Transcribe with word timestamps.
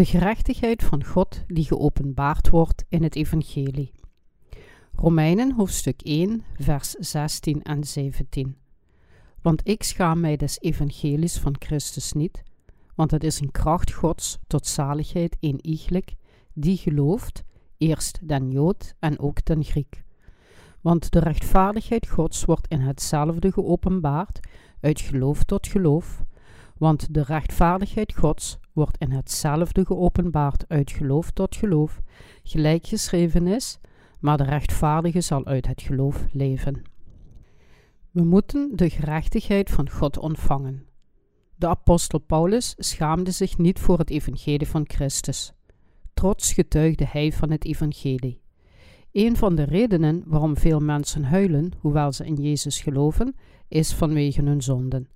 De 0.00 0.06
gerechtigheid 0.06 0.82
van 0.82 1.04
God 1.04 1.44
die 1.46 1.64
geopenbaard 1.64 2.50
wordt 2.50 2.84
in 2.88 3.02
het 3.02 3.16
Evangelie. 3.16 3.92
Romeinen 4.94 5.52
hoofdstuk 5.52 6.00
1, 6.02 6.44
vers 6.58 6.90
16 6.90 7.62
en 7.62 7.84
17. 7.84 8.56
Want 9.42 9.68
ik 9.68 9.82
schaam 9.82 10.20
mij 10.20 10.36
des 10.36 10.60
evangelies 10.60 11.38
van 11.38 11.56
Christus 11.58 12.12
niet, 12.12 12.42
want 12.94 13.10
het 13.10 13.24
is 13.24 13.40
een 13.40 13.50
kracht 13.50 13.92
Gods 13.92 14.38
tot 14.46 14.66
zaligheid 14.66 15.36
in 15.40 15.66
iegelijk, 15.66 16.14
die 16.52 16.76
gelooft, 16.76 17.42
eerst 17.78 18.28
den 18.28 18.50
Jood 18.50 18.94
en 18.98 19.18
ook 19.18 19.44
den 19.44 19.64
Griek. 19.64 20.04
Want 20.80 21.10
de 21.12 21.18
rechtvaardigheid 21.18 22.08
Gods 22.08 22.44
wordt 22.44 22.68
in 22.68 22.80
hetzelfde 22.80 23.52
geopenbaard, 23.52 24.40
uit 24.80 25.00
geloof 25.00 25.44
tot 25.44 25.66
geloof, 25.66 26.24
want 26.80 27.14
de 27.14 27.22
rechtvaardigheid 27.22 28.14
Gods 28.14 28.58
wordt 28.72 28.96
in 28.98 29.10
hetzelfde 29.10 29.84
geopenbaard 29.86 30.64
uit 30.68 30.90
geloof 30.90 31.30
tot 31.30 31.56
geloof, 31.56 32.00
gelijk 32.42 32.86
geschreven 32.86 33.46
is, 33.46 33.78
maar 34.18 34.36
de 34.36 34.44
rechtvaardige 34.44 35.20
zal 35.20 35.46
uit 35.46 35.66
het 35.66 35.82
geloof 35.82 36.26
leven. 36.32 36.82
We 38.10 38.24
moeten 38.24 38.70
de 38.76 38.90
gerechtigheid 38.90 39.70
van 39.70 39.90
God 39.90 40.18
ontvangen. 40.18 40.86
De 41.56 41.68
apostel 41.68 42.18
Paulus 42.18 42.74
schaamde 42.78 43.30
zich 43.30 43.58
niet 43.58 43.78
voor 43.78 43.98
het 43.98 44.10
evangelie 44.10 44.68
van 44.68 44.84
Christus. 44.86 45.52
Trots 46.14 46.52
getuigde 46.52 47.06
hij 47.06 47.32
van 47.32 47.50
het 47.50 47.64
evangelie. 47.64 48.40
Een 49.12 49.36
van 49.36 49.54
de 49.54 49.62
redenen 49.62 50.22
waarom 50.26 50.56
veel 50.56 50.80
mensen 50.80 51.24
huilen, 51.24 51.72
hoewel 51.78 52.12
ze 52.12 52.26
in 52.26 52.34
Jezus 52.34 52.80
geloven, 52.80 53.34
is 53.68 53.92
vanwege 53.92 54.42
hun 54.42 54.62
zonden. 54.62 55.08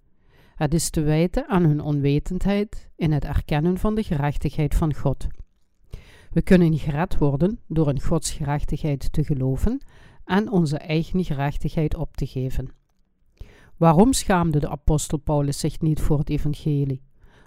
Het 0.54 0.74
is 0.74 0.90
te 0.90 1.02
wijten 1.02 1.48
aan 1.48 1.64
hun 1.64 1.80
onwetendheid 1.80 2.88
in 2.96 3.12
het 3.12 3.24
erkennen 3.24 3.78
van 3.78 3.94
de 3.94 4.02
gerechtigheid 4.02 4.74
van 4.74 4.94
God. 4.94 5.26
We 6.30 6.42
kunnen 6.42 6.78
gered 6.78 7.18
worden 7.18 7.60
door 7.66 7.88
in 7.88 8.00
Gods 8.00 8.30
gerechtigheid 8.30 9.12
te 9.12 9.24
geloven 9.24 9.84
en 10.24 10.50
onze 10.50 10.78
eigen 10.78 11.24
gerechtigheid 11.24 11.96
op 11.96 12.16
te 12.16 12.26
geven. 12.26 12.68
Waarom 13.76 14.12
schaamde 14.12 14.60
de 14.60 14.68
apostel 14.68 15.18
Paulus 15.18 15.58
zich 15.58 15.80
niet 15.80 16.00
voor 16.00 16.18
het 16.18 16.30
evangelie? 16.30 17.02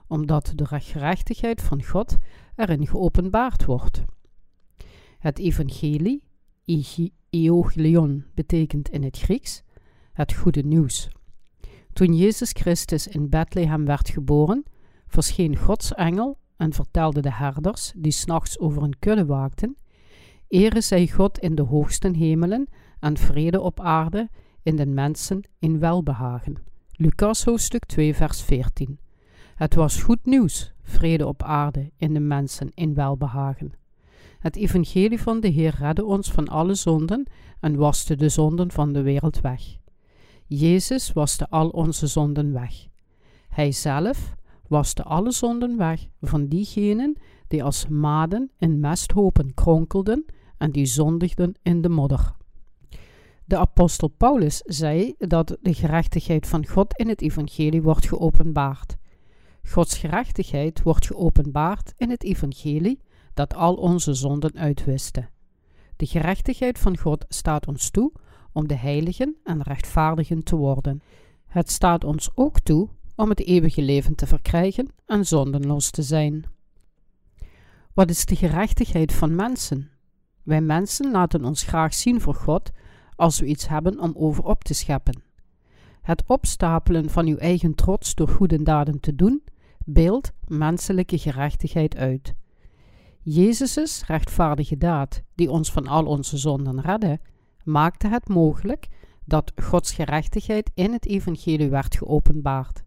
Omdat 0.07 0.51
de 0.55 0.65
gerechtigheid 0.65 1.61
van 1.61 1.83
God 1.83 2.17
erin 2.55 2.87
geopenbaard 2.87 3.65
wordt. 3.65 4.03
Het 5.17 5.39
evangelie, 5.39 6.23
euangelion, 7.29 8.25
betekent 8.33 8.89
in 8.89 9.03
het 9.03 9.17
Grieks 9.17 9.63
het 10.13 10.33
goede 10.33 10.63
nieuws. 10.63 11.09
Toen 11.97 12.15
Jezus 12.15 12.51
Christus 12.51 13.07
in 13.07 13.29
Bethlehem 13.29 13.85
werd 13.85 14.09
geboren, 14.09 14.63
verscheen 15.07 15.55
Gods 15.55 15.93
engel 15.93 16.37
en 16.57 16.73
vertelde 16.73 17.21
de 17.21 17.33
herders, 17.33 17.93
die 17.95 18.11
s'nachts 18.11 18.59
over 18.59 18.83
een 18.83 18.99
kudde 18.99 19.25
waakten, 19.25 19.77
Ere 20.47 20.81
zij 20.81 21.07
God 21.07 21.39
in 21.39 21.55
de 21.55 21.61
hoogste 21.61 22.09
hemelen 22.09 22.67
en 22.99 23.17
vrede 23.17 23.61
op 23.61 23.79
aarde 23.79 24.29
in 24.63 24.75
den 24.75 24.93
mensen 24.93 25.41
in 25.59 25.79
welbehagen. 25.79 26.55
Lucas 26.91 27.43
hoofdstuk 27.43 27.85
2 27.85 28.15
vers 28.15 28.41
14 28.41 28.99
Het 29.55 29.75
was 29.75 30.01
goed 30.01 30.25
nieuws, 30.25 30.73
vrede 30.81 31.27
op 31.27 31.43
aarde 31.43 31.91
in 31.97 32.13
de 32.13 32.19
mensen 32.19 32.71
in 32.73 32.93
welbehagen. 32.93 33.73
Het 34.39 34.55
evangelie 34.55 35.21
van 35.21 35.39
de 35.39 35.47
Heer 35.47 35.75
redde 35.79 36.05
ons 36.05 36.31
van 36.31 36.47
alle 36.47 36.73
zonden 36.75 37.27
en 37.59 37.75
waste 37.75 38.15
de 38.15 38.29
zonden 38.29 38.71
van 38.71 38.93
de 38.93 39.01
wereld 39.01 39.41
weg. 39.41 39.77
Jezus 40.47 41.13
waste 41.13 41.49
al 41.49 41.69
onze 41.69 42.07
zonden 42.07 42.53
weg. 42.53 42.87
Hij 43.49 43.71
zelf 43.71 44.35
waste 44.67 45.03
alle 45.03 45.31
zonden 45.31 45.77
weg 45.77 46.07
van 46.21 46.47
diegenen 46.47 47.17
die 47.47 47.63
als 47.63 47.87
maden 47.87 48.51
in 48.57 48.79
mesthopen 48.79 49.53
kronkelden 49.53 50.25
en 50.57 50.71
die 50.71 50.85
zondigden 50.85 51.53
in 51.61 51.81
de 51.81 51.89
modder. 51.89 52.35
De 53.45 53.57
apostel 53.57 54.07
Paulus 54.07 54.57
zei 54.65 55.15
dat 55.17 55.57
de 55.61 55.73
gerechtigheid 55.73 56.47
van 56.47 56.67
God 56.67 56.97
in 56.97 57.09
het 57.09 57.21
evangelie 57.21 57.81
wordt 57.81 58.07
geopenbaard. 58.07 58.97
Gods 59.63 59.97
gerechtigheid 59.97 60.83
wordt 60.83 61.05
geopenbaard 61.05 61.93
in 61.97 62.09
het 62.09 62.23
evangelie 62.23 62.99
dat 63.33 63.55
al 63.55 63.75
onze 63.75 64.13
zonden 64.13 64.55
uitwiste. 64.57 65.29
De 65.95 66.05
gerechtigheid 66.05 66.79
van 66.79 66.97
God 66.97 67.25
staat 67.29 67.67
ons 67.67 67.89
toe 67.89 68.11
om 68.57 68.67
de 68.67 68.77
heiligen 68.77 69.35
en 69.43 69.61
rechtvaardigen 69.61 70.43
te 70.43 70.55
worden. 70.55 71.01
Het 71.47 71.71
staat 71.71 72.03
ons 72.03 72.29
ook 72.35 72.59
toe 72.59 72.89
om 73.15 73.29
het 73.29 73.45
eeuwige 73.45 73.81
leven 73.81 74.15
te 74.15 74.27
verkrijgen 74.27 74.87
en 75.05 75.25
zondenloos 75.25 75.89
te 75.89 76.01
zijn. 76.01 76.45
Wat 77.93 78.09
is 78.09 78.25
de 78.25 78.35
gerechtigheid 78.35 79.13
van 79.13 79.35
mensen? 79.35 79.89
Wij 80.43 80.61
mensen 80.61 81.11
laten 81.11 81.45
ons 81.45 81.63
graag 81.63 81.93
zien 81.93 82.21
voor 82.21 82.35
God 82.35 82.71
als 83.15 83.39
we 83.39 83.45
iets 83.45 83.67
hebben 83.67 83.99
om 83.99 84.13
over 84.15 84.43
op 84.43 84.63
te 84.63 84.73
scheppen. 84.73 85.21
Het 86.01 86.23
opstapelen 86.27 87.09
van 87.09 87.27
uw 87.27 87.37
eigen 87.37 87.75
trots 87.75 88.15
door 88.15 88.27
goede 88.27 88.63
daden 88.63 88.99
te 88.99 89.15
doen, 89.15 89.43
beeldt 89.85 90.31
menselijke 90.47 91.17
gerechtigheid 91.17 91.95
uit. 91.95 92.33
Jezus' 93.21 94.03
rechtvaardige 94.05 94.77
daad, 94.77 95.21
die 95.35 95.51
ons 95.51 95.71
van 95.71 95.87
al 95.87 96.05
onze 96.05 96.37
zonden 96.37 96.81
redde, 96.81 97.19
maakte 97.67 98.07
het 98.07 98.27
mogelijk 98.27 98.87
dat 99.25 99.51
Gods 99.55 99.93
gerechtigheid 99.93 100.71
in 100.73 100.93
het 100.93 101.05
evangelie 101.05 101.69
werd 101.69 101.97
geopenbaard. 101.97 102.83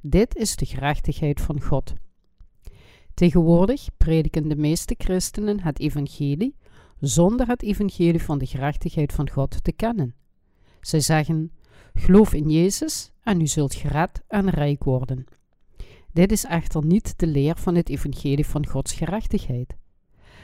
Dit 0.00 0.36
is 0.36 0.56
de 0.56 0.66
gerechtigheid 0.66 1.40
van 1.40 1.60
God. 1.60 1.94
Tegenwoordig 3.14 3.88
prediken 3.96 4.48
de 4.48 4.56
meeste 4.56 4.94
christenen 4.98 5.60
het 5.60 5.78
evangelie 5.78 6.56
zonder 7.00 7.46
het 7.46 7.62
evangelie 7.62 8.22
van 8.22 8.38
de 8.38 8.46
gerechtigheid 8.46 9.12
van 9.12 9.30
God 9.30 9.64
te 9.64 9.72
kennen. 9.72 10.14
Zij 10.80 11.00
zeggen: 11.00 11.52
Geloof 11.94 12.32
in 12.32 12.50
Jezus 12.50 13.12
en 13.22 13.40
u 13.40 13.46
zult 13.46 13.74
gered 13.74 14.22
en 14.28 14.50
rijk 14.50 14.84
worden. 14.84 15.24
Dit 16.12 16.32
is 16.32 16.44
echter 16.44 16.84
niet 16.84 17.18
de 17.18 17.26
leer 17.26 17.56
van 17.56 17.74
het 17.74 17.88
evangelie 17.88 18.46
van 18.46 18.66
Gods 18.66 18.92
gerechtigheid. 18.92 19.76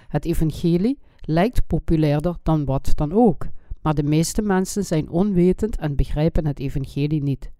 Het 0.09 0.25
evangelie 0.25 0.99
lijkt 1.27 1.67
populairder 1.67 2.37
dan 2.43 2.65
wat 2.65 2.93
dan 2.95 3.13
ook, 3.13 3.47
maar 3.83 3.95
de 3.95 4.03
meeste 4.03 4.43
mensen 4.43 4.85
zijn 4.85 5.09
onwetend 5.09 5.77
en 5.77 5.97
begrijpen 5.97 6.47
het 6.47 6.59
evangelie 6.59 7.23
niet. 7.23 7.51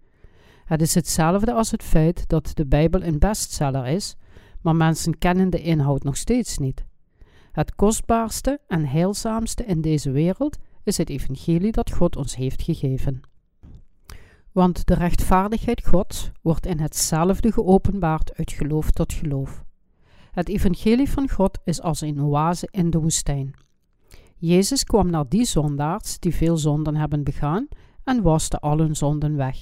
Het 0.65 0.81
is 0.81 0.95
hetzelfde 0.95 1.53
als 1.53 1.71
het 1.71 1.83
feit 1.83 2.27
dat 2.27 2.51
de 2.53 2.65
Bijbel 2.65 3.03
een 3.03 3.19
bestseller 3.19 3.87
is, 3.87 4.15
maar 4.61 4.75
mensen 4.75 5.17
kennen 5.17 5.49
de 5.49 5.61
inhoud 5.61 6.03
nog 6.03 6.17
steeds 6.17 6.57
niet. 6.57 6.85
Het 7.51 7.75
kostbaarste 7.75 8.59
en 8.67 8.85
heilzaamste 8.85 9.65
in 9.65 9.81
deze 9.81 10.11
wereld 10.11 10.57
is 10.83 10.97
het 10.97 11.09
evangelie 11.09 11.71
dat 11.71 11.91
God 11.91 12.15
ons 12.15 12.35
heeft 12.35 12.61
gegeven. 12.61 13.21
Want 14.51 14.85
de 14.87 14.93
rechtvaardigheid 14.93 15.85
Gods 15.85 16.31
wordt 16.41 16.65
in 16.65 16.79
hetzelfde 16.79 17.51
geopenbaard 17.51 18.33
uit 18.33 18.51
geloof 18.51 18.91
tot 18.91 19.13
geloof. 19.13 19.63
Het 20.35 20.49
evangelie 20.49 21.09
van 21.09 21.29
God 21.29 21.59
is 21.63 21.81
als 21.81 22.01
een 22.01 22.21
oase 22.21 22.67
in 22.71 22.89
de 22.89 22.99
woestijn. 22.99 23.53
Jezus 24.37 24.83
kwam 24.83 25.09
naar 25.09 25.29
die 25.29 25.45
zondaars 25.45 26.19
die 26.19 26.35
veel 26.35 26.57
zonden 26.57 26.95
hebben 26.95 27.23
begaan 27.23 27.67
en 28.03 28.21
waste 28.21 28.59
al 28.59 28.77
hun 28.77 28.95
zonden 28.95 29.35
weg. 29.35 29.57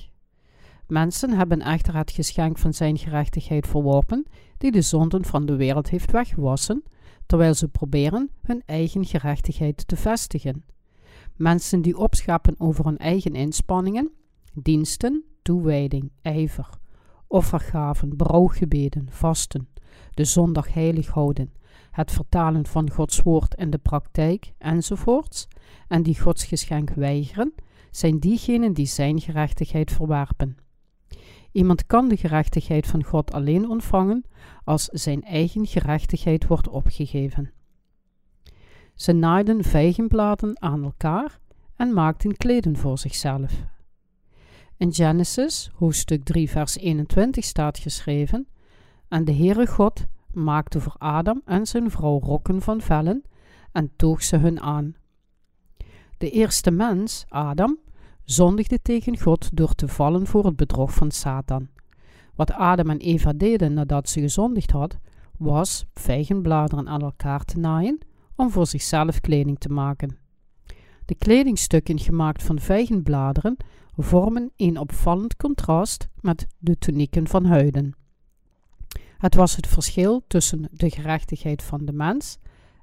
Mensen 0.87 1.29
hebben 1.29 1.61
echter 1.61 1.95
het 1.95 2.11
geschenk 2.11 2.57
van 2.57 2.73
zijn 2.73 2.97
gerechtigheid 2.97 3.67
verworpen, 3.67 4.25
die 4.57 4.71
de 4.71 4.81
zonden 4.81 5.25
van 5.25 5.45
de 5.45 5.55
wereld 5.55 5.89
heeft 5.89 6.11
weggewassen, 6.11 6.83
terwijl 7.25 7.53
ze 7.53 7.67
proberen 7.67 8.29
hun 8.41 8.61
eigen 8.65 9.05
gerechtigheid 9.05 9.87
te 9.87 9.95
vestigen. 9.95 10.65
Mensen 11.35 11.81
die 11.81 11.97
opschappen 11.97 12.55
over 12.57 12.85
hun 12.85 12.97
eigen 12.97 13.33
inspanningen, 13.33 14.11
diensten, 14.53 15.23
toewijding, 15.41 16.11
ijver, 16.21 16.69
offergaven, 17.27 18.15
brouwgebeden, 18.15 19.07
vasten, 19.09 19.67
de 20.13 20.25
zondag 20.25 20.73
heilig 20.73 21.07
houden, 21.07 21.53
het 21.91 22.11
vertalen 22.11 22.65
van 22.65 22.91
Gods 22.91 23.21
woord 23.21 23.55
in 23.55 23.69
de 23.69 23.77
praktijk 23.77 24.53
enzovoorts, 24.57 25.47
en 25.87 26.03
die 26.03 26.19
Gods 26.19 26.45
geschenk 26.45 26.89
weigeren, 26.89 27.53
zijn 27.91 28.19
diegenen 28.19 28.73
die 28.73 28.85
zijn 28.85 29.21
gerechtigheid 29.21 29.91
verwerpen. 29.91 30.57
Iemand 31.51 31.85
kan 31.85 32.07
de 32.07 32.17
gerechtigheid 32.17 32.87
van 32.87 33.03
God 33.03 33.33
alleen 33.33 33.69
ontvangen 33.69 34.25
als 34.63 34.85
zijn 34.85 35.23
eigen 35.23 35.67
gerechtigheid 35.67 36.47
wordt 36.47 36.69
opgegeven. 36.69 37.51
Ze 38.95 39.11
naaiden 39.11 39.63
vijgenbladen 39.63 40.61
aan 40.61 40.83
elkaar 40.83 41.39
en 41.75 41.93
maakten 41.93 42.37
kleden 42.37 42.77
voor 42.77 42.97
zichzelf. 42.97 43.53
In 44.77 44.93
Genesis, 44.93 45.71
hoofdstuk 45.75 46.23
3, 46.23 46.49
vers 46.49 46.77
21 46.77 47.43
staat 47.43 47.77
geschreven: 47.77 48.47
En 49.13 49.25
de 49.25 49.33
Heere 49.33 49.67
God 49.67 50.05
maakte 50.31 50.79
voor 50.79 50.95
Adam 50.97 51.41
en 51.45 51.65
zijn 51.65 51.91
vrouw 51.91 52.19
rokken 52.19 52.61
van 52.61 52.81
vellen 52.81 53.23
en 53.71 53.91
toog 53.95 54.23
ze 54.23 54.37
hun 54.37 54.61
aan. 54.61 54.95
De 56.17 56.29
eerste 56.29 56.71
mens, 56.71 57.25
Adam, 57.27 57.77
zondigde 58.23 58.81
tegen 58.81 59.19
God 59.19 59.49
door 59.57 59.73
te 59.73 59.87
vallen 59.87 60.27
voor 60.27 60.45
het 60.45 60.55
bedrog 60.55 60.93
van 60.93 61.11
Satan. 61.11 61.67
Wat 62.35 62.51
Adam 62.51 62.89
en 62.89 62.97
Eva 62.97 63.33
deden 63.33 63.73
nadat 63.73 64.09
ze 64.09 64.19
gezondigd 64.19 64.71
had, 64.71 64.97
was 65.37 65.85
vijgenbladeren 65.93 66.87
aan 66.87 67.01
elkaar 67.01 67.45
te 67.45 67.59
naaien 67.59 67.97
om 68.35 68.49
voor 68.49 68.67
zichzelf 68.67 69.21
kleding 69.21 69.59
te 69.59 69.69
maken. 69.69 70.17
De 71.05 71.15
kledingstukken 71.15 71.99
gemaakt 71.99 72.43
van 72.43 72.59
vijgenbladeren 72.59 73.57
vormen 73.97 74.51
een 74.55 74.77
opvallend 74.77 75.35
contrast 75.35 76.07
met 76.21 76.47
de 76.57 76.77
tunieken 76.77 77.27
van 77.27 77.45
huiden. 77.45 78.01
Het 79.23 79.35
was 79.35 79.55
het 79.55 79.67
verschil 79.67 80.23
tussen 80.27 80.67
de 80.71 80.89
gerechtigheid 80.89 81.63
van 81.63 81.85
de 81.85 81.91
mens 81.91 82.37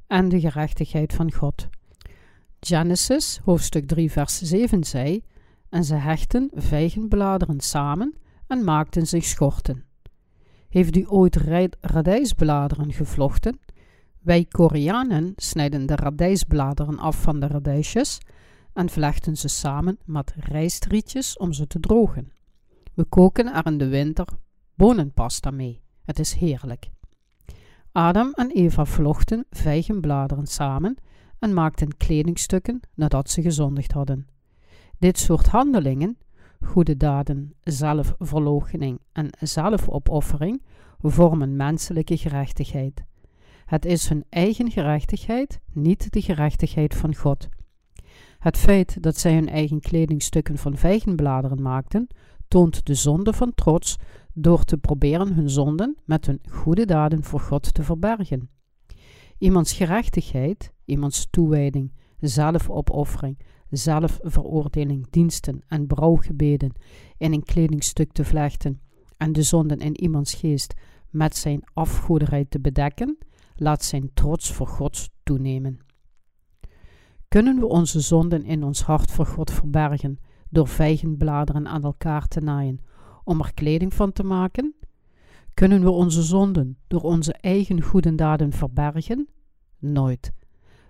en 0.07 0.29
de 0.29 0.41
gerechtigheid 0.41 1.13
van 1.13 1.33
God. 1.33 1.69
Genesis 2.61 3.41
hoofdstuk 3.45 3.87
3 3.87 4.13
vers 4.13 4.39
7 4.39 4.85
zei, 4.85 5.25
en 5.69 5.85
ze 5.85 5.95
hechten 5.95 6.51
vijgenbladeren 6.55 7.61
samen 7.61 8.15
en 8.47 8.65
maakten 8.65 9.07
zich 9.07 9.25
schorten. 9.25 9.85
Heeft 10.69 10.97
u 10.97 11.05
ooit 11.09 11.37
radijsbladeren 11.81 12.93
gevlochten? 12.93 13.61
Wij 14.21 14.45
Koreanen 14.45 15.33
snijden 15.37 15.87
de 15.87 15.97
radijsbladeren 15.97 16.99
af 16.99 17.23
van 17.23 17.41
de 17.41 17.47
radijsjes 17.47 18.19
en 18.73 18.89
vlechten 18.89 19.37
ze 19.37 19.49
samen 19.49 19.99
met 20.05 20.35
rijstrietjes 20.37 21.37
om 21.37 21.53
ze 21.53 21.67
te 21.67 21.81
drogen. 21.81 22.33
We 22.95 23.05
koken 23.05 23.55
er 23.55 23.67
in 23.67 23.79
de 23.79 23.89
winter 23.89 24.27
bonenpasta 24.75 25.51
mee. 25.51 25.81
Het 26.05 26.19
is 26.19 26.33
heerlijk. 26.33 26.91
Adam 27.93 28.33
en 28.33 28.51
Eva 28.51 28.85
vlochten 28.85 29.47
vijgenbladeren 29.51 30.47
samen 30.47 30.97
en 31.39 31.55
maakten 31.55 31.97
kledingstukken 31.97 32.81
nadat 32.95 33.31
ze 33.31 33.43
gezondigd 33.43 33.93
hadden. 33.93 34.27
Dit 34.99 35.19
soort 35.19 35.47
handelingen, 35.47 36.19
goede 36.61 36.97
daden, 36.97 37.55
zelfverloochening 37.63 38.99
en 39.13 39.31
zelfopoffering, 39.41 40.63
vormen 40.99 41.57
menselijke 41.57 42.17
gerechtigheid. 42.17 43.03
Het 43.67 43.85
is 43.85 44.09
hun 44.09 44.25
eigen 44.29 44.71
gerechtigheid, 44.71 45.61
niet 45.73 46.13
de 46.13 46.23
gerechtigheid 46.23 46.95
van 46.95 47.15
God. 47.15 47.49
Het 48.39 48.57
feit 48.57 49.03
dat 49.03 49.19
zij 49.19 49.35
hun 49.35 49.49
eigen 49.49 49.81
kledingstukken 49.81 50.59
van 50.59 50.77
vijgenbladeren 50.77 51.63
maakten, 51.63 52.09
toont 52.49 52.87
de 52.87 52.95
zonde 52.95 53.33
van 53.33 53.55
trots 53.55 53.97
door 54.35 54.65
te 54.65 54.77
proberen 54.77 55.35
hun 55.35 55.51
zonden 55.51 55.97
met 56.05 56.27
hun 56.27 56.41
goede 56.51 56.85
daden 56.85 57.25
voor 57.25 57.41
God 57.41 57.75
te 57.75 57.83
verbergen. 57.83 58.51
Iemands 59.39 59.73
gerechtigheid, 59.73 60.73
iemands 60.85 61.27
toewijding, 61.31 61.93
zelfopoffering, 62.19 63.39
zelfveroordeling, 63.71 65.07
diensten 65.11 65.63
en 65.69 65.87
brouwgebeden 65.87 66.73
in 67.17 67.33
een 67.33 67.45
kledingstuk 67.45 68.13
te 68.13 68.25
vlechten 68.25 68.81
en 69.17 69.33
de 69.33 69.43
zonden 69.43 69.79
in 69.79 70.01
iemands 70.01 70.35
geest 70.35 70.75
met 71.11 71.37
zijn 71.37 71.63
afgoederij 71.73 72.45
te 72.45 72.61
bedekken, 72.61 73.19
laat 73.55 73.85
zijn 73.85 74.11
trots 74.15 74.53
voor 74.53 74.67
God 74.67 75.11
toenemen. 75.23 75.79
Kunnen 77.29 77.59
we 77.59 77.67
onze 77.67 78.01
zonden 78.01 78.45
in 78.45 78.65
ons 78.65 78.83
hart 78.83 79.11
voor 79.11 79.27
God 79.27 79.51
verbergen 79.51 80.19
door 80.49 80.69
vijgenbladeren 80.69 81.69
aan 81.69 81.83
elkaar 81.83 82.29
te 82.29 82.41
naaien 82.41 82.81
om 83.31 83.41
er 83.41 83.55
kleding 83.55 83.95
van 83.95 84.13
te 84.13 84.23
maken? 84.23 84.75
Kunnen 85.55 85.83
we 85.83 85.91
onze 85.91 86.23
zonden 86.23 86.79
door 86.87 87.01
onze 87.01 87.33
eigen 87.33 87.83
goede 87.83 88.15
daden 88.15 88.53
verbergen? 88.53 89.29
Nooit. 89.79 90.33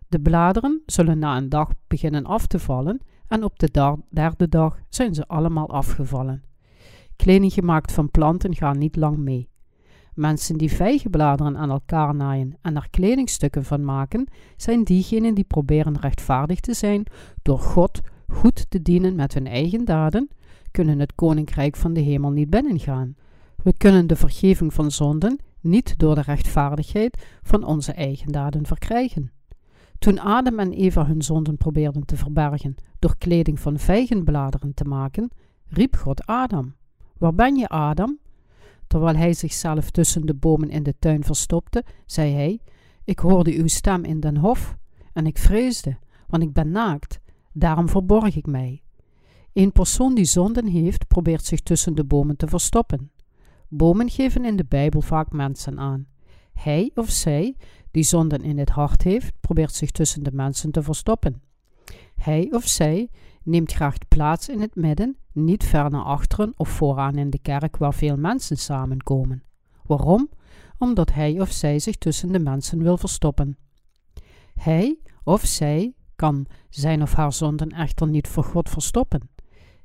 De 0.08 0.20
bladeren 0.20 0.82
zullen 0.86 1.18
na 1.18 1.36
een 1.36 1.48
dag 1.48 1.70
beginnen 1.86 2.24
af 2.24 2.46
te 2.46 2.58
vallen 2.58 3.00
en 3.26 3.44
op 3.44 3.58
de 3.58 3.96
derde 4.10 4.48
dag 4.48 4.78
zijn 4.88 5.14
ze 5.14 5.26
allemaal 5.26 5.70
afgevallen. 5.70 6.42
Kleding 7.16 7.52
gemaakt 7.52 7.92
van 7.92 8.10
planten 8.10 8.54
gaan 8.54 8.78
niet 8.78 8.96
lang 8.96 9.16
mee. 9.16 9.48
Mensen 10.14 10.58
die 10.58 10.72
vijgenbladeren 10.72 11.56
aan 11.56 11.70
elkaar 11.70 12.14
naaien 12.14 12.56
en 12.62 12.76
er 12.76 12.88
kledingstukken 12.90 13.64
van 13.64 13.84
maken, 13.84 14.26
zijn 14.56 14.84
diegenen 14.84 15.34
die 15.34 15.44
proberen 15.44 15.98
rechtvaardig 15.98 16.60
te 16.60 16.74
zijn 16.74 17.06
door 17.42 17.58
God 17.58 18.00
goed 18.28 18.70
te 18.70 18.82
dienen 18.82 19.14
met 19.14 19.34
hun 19.34 19.46
eigen 19.46 19.84
daden, 19.84 20.28
kunnen 20.70 20.98
het 20.98 21.14
koninkrijk 21.14 21.76
van 21.76 21.92
de 21.92 22.00
hemel 22.00 22.30
niet 22.30 22.50
binnengaan. 22.50 23.16
We 23.62 23.72
kunnen 23.72 24.06
de 24.06 24.16
vergeving 24.16 24.74
van 24.74 24.90
zonden 24.90 25.38
niet 25.60 25.98
door 25.98 26.14
de 26.14 26.20
rechtvaardigheid 26.20 27.24
van 27.42 27.64
onze 27.64 27.92
eigen 27.92 28.32
daden 28.32 28.66
verkrijgen. 28.66 29.32
Toen 29.98 30.18
Adam 30.18 30.58
en 30.58 30.72
Eva 30.72 31.06
hun 31.06 31.22
zonden 31.22 31.56
probeerden 31.56 32.06
te 32.06 32.16
verbergen 32.16 32.74
door 32.98 33.16
kleding 33.18 33.60
van 33.60 33.78
vijgenbladeren 33.78 34.74
te 34.74 34.84
maken, 34.84 35.30
riep 35.66 35.96
God 35.96 36.26
Adam: 36.26 36.74
Waar 37.18 37.34
ben 37.34 37.56
je, 37.56 37.68
Adam? 37.68 38.18
Terwijl 38.86 39.16
hij 39.16 39.32
zichzelf 39.32 39.90
tussen 39.90 40.26
de 40.26 40.34
bomen 40.34 40.70
in 40.70 40.82
de 40.82 40.94
tuin 40.98 41.24
verstopte, 41.24 41.84
zei 42.06 42.32
hij: 42.32 42.60
Ik 43.04 43.18
hoorde 43.18 43.52
uw 43.52 43.66
stem 43.66 44.04
in 44.04 44.20
den 44.20 44.36
hof 44.36 44.76
en 45.12 45.26
ik 45.26 45.38
vreesde, 45.38 45.96
want 46.28 46.42
ik 46.42 46.52
ben 46.52 46.70
naakt, 46.70 47.20
daarom 47.52 47.88
verborg 47.88 48.36
ik 48.36 48.46
mij. 48.46 48.82
Een 49.52 49.72
persoon 49.72 50.14
die 50.14 50.24
zonden 50.24 50.66
heeft, 50.66 51.06
probeert 51.06 51.44
zich 51.44 51.60
tussen 51.60 51.94
de 51.94 52.04
bomen 52.04 52.36
te 52.36 52.46
verstoppen. 52.46 53.10
Bomen 53.68 54.10
geven 54.10 54.44
in 54.44 54.56
de 54.56 54.64
Bijbel 54.68 55.00
vaak 55.00 55.32
mensen 55.32 55.78
aan. 55.78 56.06
Hij 56.52 56.90
of 56.94 57.10
zij, 57.10 57.56
die 57.90 58.02
zonden 58.02 58.42
in 58.42 58.58
het 58.58 58.68
hart 58.68 59.02
heeft, 59.02 59.32
probeert 59.40 59.74
zich 59.74 59.90
tussen 59.90 60.22
de 60.22 60.32
mensen 60.32 60.70
te 60.70 60.82
verstoppen. 60.82 61.42
Hij 62.14 62.48
of 62.52 62.66
zij 62.66 63.08
neemt 63.42 63.72
graag 63.72 63.96
plaats 64.08 64.48
in 64.48 64.60
het 64.60 64.74
midden, 64.74 65.16
niet 65.32 65.64
ver 65.64 65.90
naar 65.90 66.04
achteren 66.04 66.52
of 66.56 66.68
vooraan 66.68 67.16
in 67.16 67.30
de 67.30 67.38
kerk 67.38 67.76
waar 67.76 67.94
veel 67.94 68.16
mensen 68.16 68.56
samenkomen. 68.56 69.42
Waarom? 69.86 70.28
Omdat 70.78 71.12
hij 71.12 71.40
of 71.40 71.50
zij 71.50 71.78
zich 71.78 71.96
tussen 71.96 72.32
de 72.32 72.38
mensen 72.38 72.82
wil 72.82 72.96
verstoppen. 72.96 73.58
Hij 74.54 74.98
of 75.22 75.46
zij 75.46 75.94
kan 76.16 76.46
zijn 76.68 77.02
of 77.02 77.12
haar 77.12 77.32
zonden 77.32 77.68
echter 77.68 78.08
niet 78.08 78.28
voor 78.28 78.44
God 78.44 78.68
verstoppen. 78.68 79.30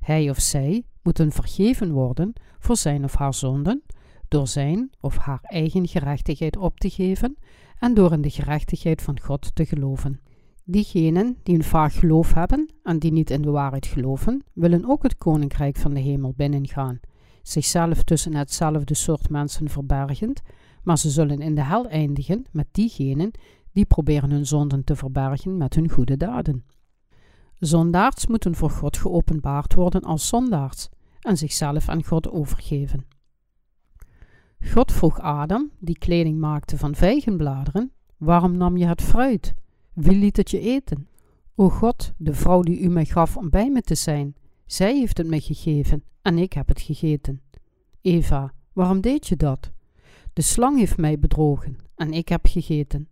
Hij 0.06 0.30
of 0.30 0.40
zij 0.40 0.84
moeten 1.04 1.32
vergeven 1.32 1.92
worden 1.92 2.34
voor 2.60 2.78
zijn 2.78 3.04
of 3.04 3.16
haar 3.16 3.34
zonden, 3.34 3.84
door 4.28 4.48
zijn 4.48 4.90
of 5.00 5.18
haar 5.18 5.40
eigen 5.42 5.88
gerechtigheid 5.88 6.58
op 6.58 6.80
te 6.80 6.90
geven 6.90 7.38
en 7.80 7.94
door 7.94 8.12
in 8.12 8.22
de 8.22 8.30
gerechtigheid 8.30 9.02
van 9.02 9.20
God 9.20 9.56
te 9.56 9.66
geloven. 9.66 10.20
Diegenen 10.64 11.38
die 11.44 11.56
een 11.56 11.64
vaag 11.64 12.00
geloof 12.00 12.34
hebben 12.34 12.70
en 12.84 13.00
die 13.00 13.12
niet 13.12 13.30
in 13.30 13.42
de 13.42 13.50
waarheid 13.50 13.86
geloven, 13.86 14.44
willen 14.54 14.86
ook 14.86 15.04
het 15.04 15.18
koninkrijk 15.18 15.78
van 15.78 15.94
de 15.94 16.00
hemel 16.00 16.34
binnengaan, 16.36 17.00
zichzelf 17.42 18.04
tussen 18.04 18.36
hetzelfde 18.36 18.94
soort 18.94 19.30
mensen 19.30 19.70
verbergend, 19.70 20.42
maar 20.84 20.98
ze 20.98 21.10
zullen 21.10 21.40
in 21.40 21.56
de 21.56 21.64
hel 21.64 21.88
eindigen 21.88 22.46
met 22.52 22.68
diegenen 22.72 23.32
die 23.72 23.86
proberen 23.86 24.32
hun 24.32 24.46
zonden 24.46 24.84
te 24.84 24.96
verbergen 24.96 25.58
met 25.58 25.76
hun 25.76 25.90
goede 25.90 26.18
daden. 26.18 26.64
Zondaards 27.60 28.28
moeten 28.28 28.56
voor 28.56 28.70
God 28.70 28.98
geopenbaard 28.98 29.74
worden 29.74 30.02
als 30.02 30.28
zondaards 30.28 30.90
en 31.20 31.38
zichzelf 31.38 31.90
aan 31.90 32.04
God 32.04 32.30
overgeven. 32.30 33.06
God 34.60 34.92
vroeg 34.92 35.20
Adam, 35.20 35.72
die 35.80 35.98
kleding 35.98 36.40
maakte 36.40 36.78
van 36.78 36.96
vijgenbladeren, 36.96 37.92
waarom 38.18 38.58
nam 38.58 38.78
je 38.78 38.86
het 38.86 39.02
fruit? 39.02 39.54
Wie 39.94 40.18
liet 40.18 40.38
het 40.38 40.52
je 40.52 40.60
eten? 40.60 41.08
O 41.56 41.70
God, 41.70 42.14
de 42.18 42.34
vrouw 42.34 42.62
die 42.62 42.80
u 42.80 42.88
mij 42.88 43.06
gaf 43.06 43.38
om 43.38 43.50
bij 43.50 43.70
me 43.70 43.82
te 43.82 43.96
zijn, 43.96 44.36
zij 44.66 44.98
heeft 44.98 45.18
het 45.18 45.28
mij 45.28 45.40
gegeven 45.40 46.04
en 46.22 46.38
ik 46.38 46.54
heb 46.54 46.68
het 46.68 46.82
gegeten. 46.82 47.42
Eva, 48.02 48.54
waarom 48.74 49.02
deed 49.02 49.28
je 49.28 49.36
dat? 49.36 49.72
De 50.34 50.42
slang 50.42 50.78
heeft 50.78 50.98
mij 50.98 51.20
bedrogen 51.20 51.78
en 51.96 52.14
ik 52.14 52.30
heb 52.30 52.46
gegeten. 52.46 53.10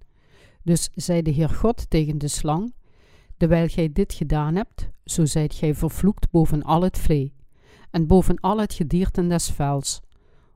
Dus 0.63 0.89
zei 0.93 1.21
de 1.21 1.31
Heer 1.31 1.50
God 1.50 1.89
tegen 1.89 2.17
de 2.17 2.27
slang: 2.27 2.73
Terwijl 3.43 3.67
gij 3.67 3.91
dit 3.93 4.13
gedaan 4.13 4.55
hebt, 4.55 4.89
zo 5.05 5.25
zijt 5.25 5.53
gij 5.53 5.75
vervloekt 5.75 6.31
boven 6.31 6.63
al 6.63 6.81
het 6.81 6.97
vlee, 6.97 7.33
en 7.91 8.07
boven 8.07 8.39
al 8.39 8.59
het 8.59 8.73
gedierte 8.73 9.27
des 9.27 9.50
vels. 9.50 10.01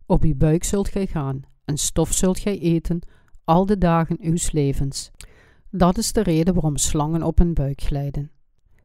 Op 0.06 0.24
uw 0.24 0.36
buik 0.36 0.64
zult 0.64 0.88
gij 0.88 1.08
gaan, 1.08 1.42
en 1.66 1.78
stof 1.78 2.14
zult 2.14 2.40
gij 2.40 2.60
eten, 2.60 3.00
al 3.44 3.66
de 3.66 3.78
dagen 3.78 4.18
uw 4.22 4.38
levens. 4.52 5.12
Dat 5.70 5.98
is 5.98 6.12
de 6.12 6.24
reden 6.24 6.54
waarom 6.54 6.78
slangen 6.78 7.24
op 7.24 7.38
hun 7.38 7.54
buik 7.54 7.82
glijden. 7.82 8.32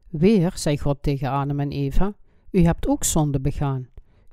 Weer, 0.09 0.51
zei 0.55 0.77
God 0.77 1.03
tegen 1.03 1.29
Adam 1.29 1.59
en 1.59 1.71
Eva, 1.71 2.13
u 2.51 2.61
hebt 2.61 2.87
ook 2.87 3.03
zonde 3.03 3.39
begaan. 3.39 3.87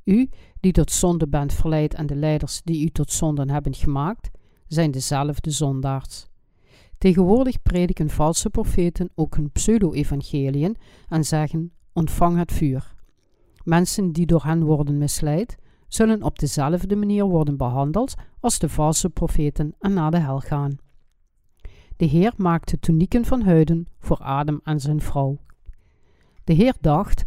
U, 0.05 0.31
die 0.61 0.73
tot 0.73 0.91
zonde 0.91 1.29
bent 1.29 1.53
verleid 1.53 1.95
en 1.95 2.07
de 2.07 2.17
leiders 2.17 2.61
die 2.65 2.85
u 2.85 2.89
tot 2.89 3.13
zonden 3.13 3.51
hebben 3.51 3.75
gemaakt, 3.75 4.31
zijn 4.67 4.91
dezelfde 4.91 5.51
zondaars. 5.51 6.30
Tegenwoordig 7.01 7.63
prediken 7.63 8.11
valse 8.11 8.51
profeten 8.51 9.11
ook 9.15 9.37
hun 9.37 9.51
pseudo-evangeliën 9.51 10.77
en 11.09 11.25
zeggen: 11.25 11.73
ontvang 11.93 12.37
het 12.39 12.53
vuur. 12.53 12.95
Mensen 13.65 14.13
die 14.13 14.27
door 14.27 14.45
hen 14.45 14.65
worden 14.65 14.99
misleid, 14.99 15.57
zullen 15.89 16.23
op 16.23 16.39
dezelfde 16.39 16.97
manier 16.97 17.25
worden 17.25 17.57
behandeld 17.57 18.15
als 18.41 18.59
de 18.59 18.69
valse 18.69 19.11
profeten 19.11 19.75
en 19.79 19.93
naar 19.93 20.11
de 20.11 20.19
hel 20.19 20.41
gaan. 20.41 20.77
De 21.97 22.05
Heer 22.05 22.33
maakte 22.37 22.79
tunieken 22.79 23.25
van 23.25 23.43
huiden 23.43 23.87
voor 23.99 24.19
Adam 24.19 24.61
en 24.65 24.81
zijn 24.81 25.01
vrouw. 25.01 25.39
De 26.45 26.53
Heer 26.53 26.75
dacht: 26.81 27.25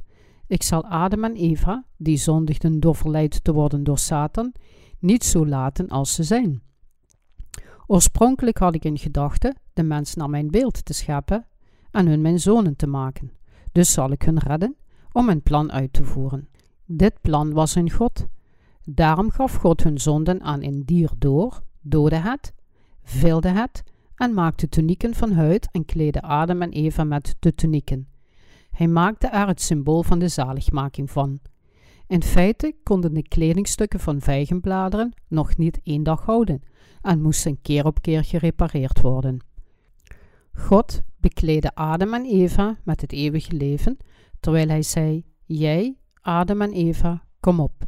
Ik 0.48 0.64
zal 0.64 0.86
Adam 0.86 1.24
en 1.24 1.36
Eva, 1.36 1.86
die 1.98 2.18
zondigden 2.18 2.80
door 2.80 2.96
verleid 2.96 3.44
te 3.44 3.54
worden 3.54 3.84
door 3.84 3.98
Satan, 3.98 4.54
niet 5.00 5.24
zo 5.24 5.48
laten 5.48 5.88
als 5.88 6.14
ze 6.14 6.24
zijn. 6.24 6.62
Oorspronkelijk 7.94 8.58
had 8.58 8.76
ik 8.76 8.86
in 8.86 8.98
gedachten 8.98 9.56
de 9.74 9.84
mens 9.84 10.16
naar 10.16 10.30
mijn 10.30 10.52
beeld 10.52 10.86
te 10.86 10.94
scheppen 10.94 11.46
en 11.92 12.08
hun 12.08 12.22
mijn 12.22 12.40
zonen 12.40 12.76
te 12.76 12.88
maken. 12.88 13.32
Dus 13.72 13.94
zal 13.94 14.12
ik 14.12 14.22
hun 14.22 14.40
redden 14.40 14.76
om 15.12 15.26
mijn 15.26 15.42
plan 15.42 15.72
uit 15.72 15.94
te 15.94 16.04
voeren. 16.04 16.50
Dit 16.86 17.22
plan 17.22 17.54
was 17.54 17.74
hun 17.74 17.92
God. 17.92 18.28
Daarom 18.84 19.30
gaf 19.32 19.56
God 19.56 19.84
hun 19.84 20.00
zonden 20.00 20.42
aan 20.42 20.64
een 20.64 20.86
dier 20.86 21.12
door, 21.18 21.64
doodde 21.82 22.16
het, 22.16 22.54
vilde 23.04 23.50
het 23.50 23.84
en 24.16 24.34
maakte 24.34 24.70
tunieken 24.70 25.14
van 25.14 25.32
huid 25.32 25.70
en 25.72 25.86
kleedde 25.86 26.22
Adam 26.22 26.62
en 26.62 26.72
Eva 26.72 27.04
met 27.04 27.36
de 27.40 27.56
tunieken. 27.56 28.08
Hij 28.72 28.88
maakte 28.88 29.28
er 29.28 29.48
het 29.48 29.62
symbool 29.62 30.04
van 30.04 30.20
de 30.20 30.28
zaligmaking 30.28 31.12
van. 31.12 31.40
In 32.08 32.24
feite 32.24 32.76
konden 32.84 33.14
de 33.14 33.24
kledingstukken 33.24 34.00
van 34.00 34.22
vijgenbladeren 34.22 35.14
nog 35.28 35.58
niet 35.58 35.80
één 35.84 36.04
dag 36.04 36.26
houden 36.26 36.62
en 37.02 37.22
moesten 37.22 37.62
keer 37.62 37.86
op 37.86 38.02
keer 38.02 38.24
gerepareerd 38.24 39.02
worden. 39.02 39.38
God 40.54 41.02
bekleedde 41.18 41.76
Adam 41.76 42.14
en 42.14 42.26
Eva 42.26 42.78
met 42.84 43.02
het 43.02 43.12
eeuwige 43.12 43.54
leven, 43.54 43.98
terwijl 44.40 44.68
hij 44.68 44.82
zei: 44.82 45.24
Jij, 45.46 45.98
Adam 46.22 46.62
en 46.62 46.72
Eva, 46.72 47.24
kom 47.40 47.60
op. 47.60 47.86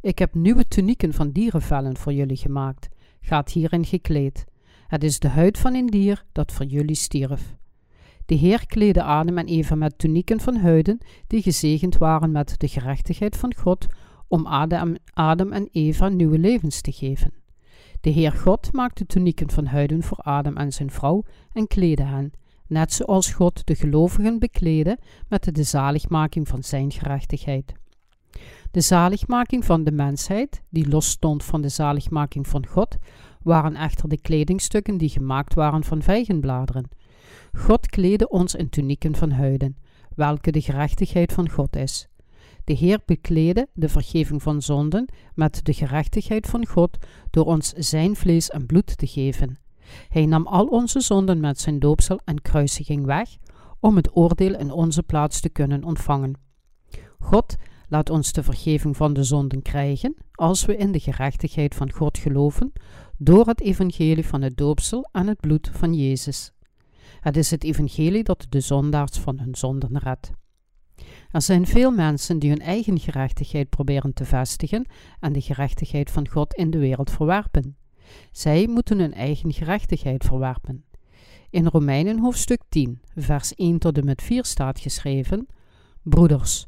Ik 0.00 0.18
heb 0.18 0.34
nieuwe 0.34 0.68
tunieken 0.68 1.12
van 1.12 1.30
dierenvellen 1.30 1.96
voor 1.96 2.12
jullie 2.12 2.36
gemaakt. 2.36 2.88
Gaat 3.20 3.50
hierin 3.50 3.84
gekleed. 3.84 4.44
Het 4.86 5.04
is 5.04 5.18
de 5.18 5.28
huid 5.28 5.58
van 5.58 5.74
een 5.74 5.86
dier 5.86 6.24
dat 6.32 6.52
voor 6.52 6.66
jullie 6.66 6.94
stierf. 6.94 7.54
De 8.28 8.34
Heer 8.34 8.66
kleedde 8.66 9.02
Adam 9.02 9.38
en 9.38 9.46
Eva 9.46 9.74
met 9.74 9.98
tunieken 9.98 10.40
van 10.40 10.56
huiden 10.56 10.98
die 11.26 11.42
gezegend 11.42 11.98
waren 11.98 12.30
met 12.30 12.54
de 12.58 12.68
gerechtigheid 12.68 13.36
van 13.36 13.54
God, 13.54 13.86
om 14.26 14.46
Adam, 15.14 15.52
en 15.52 15.68
Eva 15.72 16.08
nieuwe 16.08 16.38
levens 16.38 16.80
te 16.80 16.92
geven. 16.92 17.32
De 18.00 18.10
Heer 18.10 18.32
God 18.32 18.72
maakte 18.72 19.06
tunieken 19.06 19.50
van 19.50 19.66
huiden 19.66 20.02
voor 20.02 20.18
Adam 20.18 20.56
en 20.56 20.72
zijn 20.72 20.90
vrouw 20.90 21.24
en 21.52 21.66
kleedde 21.66 22.02
hen, 22.02 22.32
net 22.66 22.92
zoals 22.92 23.32
God 23.32 23.66
de 23.66 23.74
gelovigen 23.74 24.38
bekleedde 24.38 24.98
met 25.28 25.54
de 25.54 25.62
zaligmaking 25.62 26.48
van 26.48 26.62
zijn 26.62 26.92
gerechtigheid. 26.92 27.72
De 28.70 28.80
zaligmaking 28.80 29.64
van 29.64 29.84
de 29.84 29.92
mensheid, 29.92 30.62
die 30.70 30.88
los 30.88 31.08
stond 31.08 31.44
van 31.44 31.60
de 31.60 31.68
zaligmaking 31.68 32.46
van 32.46 32.66
God, 32.66 32.96
waren 33.42 33.74
echter 33.74 34.08
de 34.08 34.20
kledingstukken 34.20 34.96
die 34.98 35.08
gemaakt 35.08 35.54
waren 35.54 35.84
van 35.84 36.02
vijgenbladeren. 36.02 36.88
God 37.52 37.86
kleedde 37.86 38.28
ons 38.28 38.54
in 38.54 38.68
tunieken 38.68 39.14
van 39.14 39.30
huiden, 39.30 39.76
welke 40.14 40.50
de 40.52 40.60
gerechtigheid 40.60 41.32
van 41.32 41.50
God 41.50 41.76
is. 41.76 42.08
De 42.64 42.72
Heer 42.72 43.00
bekleedde 43.04 43.68
de 43.72 43.88
vergeving 43.88 44.42
van 44.42 44.62
zonden 44.62 45.08
met 45.34 45.64
de 45.64 45.72
gerechtigheid 45.72 46.46
van 46.46 46.66
God 46.66 46.98
door 47.30 47.44
ons 47.44 47.72
zijn 47.72 48.16
vlees 48.16 48.50
en 48.50 48.66
bloed 48.66 48.98
te 48.98 49.06
geven. 49.06 49.58
Hij 50.08 50.26
nam 50.26 50.46
al 50.46 50.66
onze 50.66 51.00
zonden 51.00 51.40
met 51.40 51.60
zijn 51.60 51.78
doopsel 51.78 52.20
en 52.24 52.42
kruisiging 52.42 53.04
weg, 53.04 53.36
om 53.80 53.96
het 53.96 54.16
oordeel 54.16 54.58
in 54.58 54.70
onze 54.70 55.02
plaats 55.02 55.40
te 55.40 55.48
kunnen 55.48 55.84
ontvangen. 55.84 56.32
God 57.18 57.56
laat 57.88 58.10
ons 58.10 58.32
de 58.32 58.42
vergeving 58.42 58.96
van 58.96 59.12
de 59.12 59.22
zonden 59.22 59.62
krijgen 59.62 60.16
als 60.32 60.64
we 60.64 60.76
in 60.76 60.92
de 60.92 61.00
gerechtigheid 61.00 61.74
van 61.74 61.92
God 61.92 62.18
geloven 62.18 62.72
door 63.16 63.46
het 63.46 63.60
evangelie 63.60 64.26
van 64.26 64.42
het 64.42 64.56
doopsel 64.56 65.08
en 65.12 65.26
het 65.26 65.40
bloed 65.40 65.70
van 65.72 65.94
Jezus. 65.94 66.52
Het 67.20 67.36
is 67.36 67.50
het 67.50 67.64
evangelie 67.64 68.22
dat 68.22 68.46
de 68.48 68.60
zondaars 68.60 69.18
van 69.18 69.38
hun 69.38 69.54
zonden 69.54 69.98
redt. 69.98 70.30
Er 71.30 71.42
zijn 71.42 71.66
veel 71.66 71.90
mensen 71.90 72.38
die 72.38 72.50
hun 72.50 72.60
eigen 72.60 72.98
gerechtigheid 72.98 73.68
proberen 73.68 74.12
te 74.14 74.24
vestigen 74.24 74.86
en 75.20 75.32
de 75.32 75.40
gerechtigheid 75.40 76.10
van 76.10 76.28
God 76.28 76.54
in 76.54 76.70
de 76.70 76.78
wereld 76.78 77.10
verwerpen. 77.10 77.76
Zij 78.32 78.66
moeten 78.66 78.98
hun 78.98 79.14
eigen 79.14 79.52
gerechtigheid 79.52 80.24
verwerpen. 80.24 80.84
In 81.50 81.66
Romeinen 81.66 82.18
hoofdstuk 82.18 82.62
10, 82.68 83.00
vers 83.14 83.54
1 83.54 83.78
tot 83.78 83.98
en 83.98 84.04
met 84.04 84.22
4 84.22 84.44
staat 84.44 84.80
geschreven: 84.80 85.46
Broeders, 86.02 86.66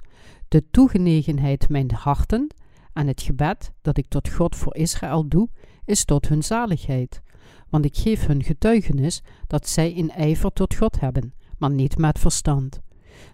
de 0.49 0.71
toegenegenheid 0.71 1.69
mijn 1.69 1.90
harten 1.90 2.54
en 2.92 3.07
het 3.07 3.23
gebed 3.23 3.73
dat 3.83 3.99
ik 3.99 4.07
tot 4.09 4.28
God 4.28 4.57
voor 4.57 4.76
Israël 4.76 5.28
doe, 5.28 5.49
is 5.85 6.04
tot 6.04 6.28
hun 6.28 6.42
zaligheid. 6.42 7.23
Want 7.70 7.84
ik 7.84 7.96
geef 7.96 8.26
hun 8.26 8.42
getuigenis 8.42 9.22
dat 9.46 9.68
zij 9.68 9.92
in 9.92 10.10
ijver 10.10 10.52
tot 10.52 10.74
God 10.74 11.00
hebben, 11.00 11.34
maar 11.58 11.70
niet 11.70 11.98
met 11.98 12.18
verstand. 12.18 12.80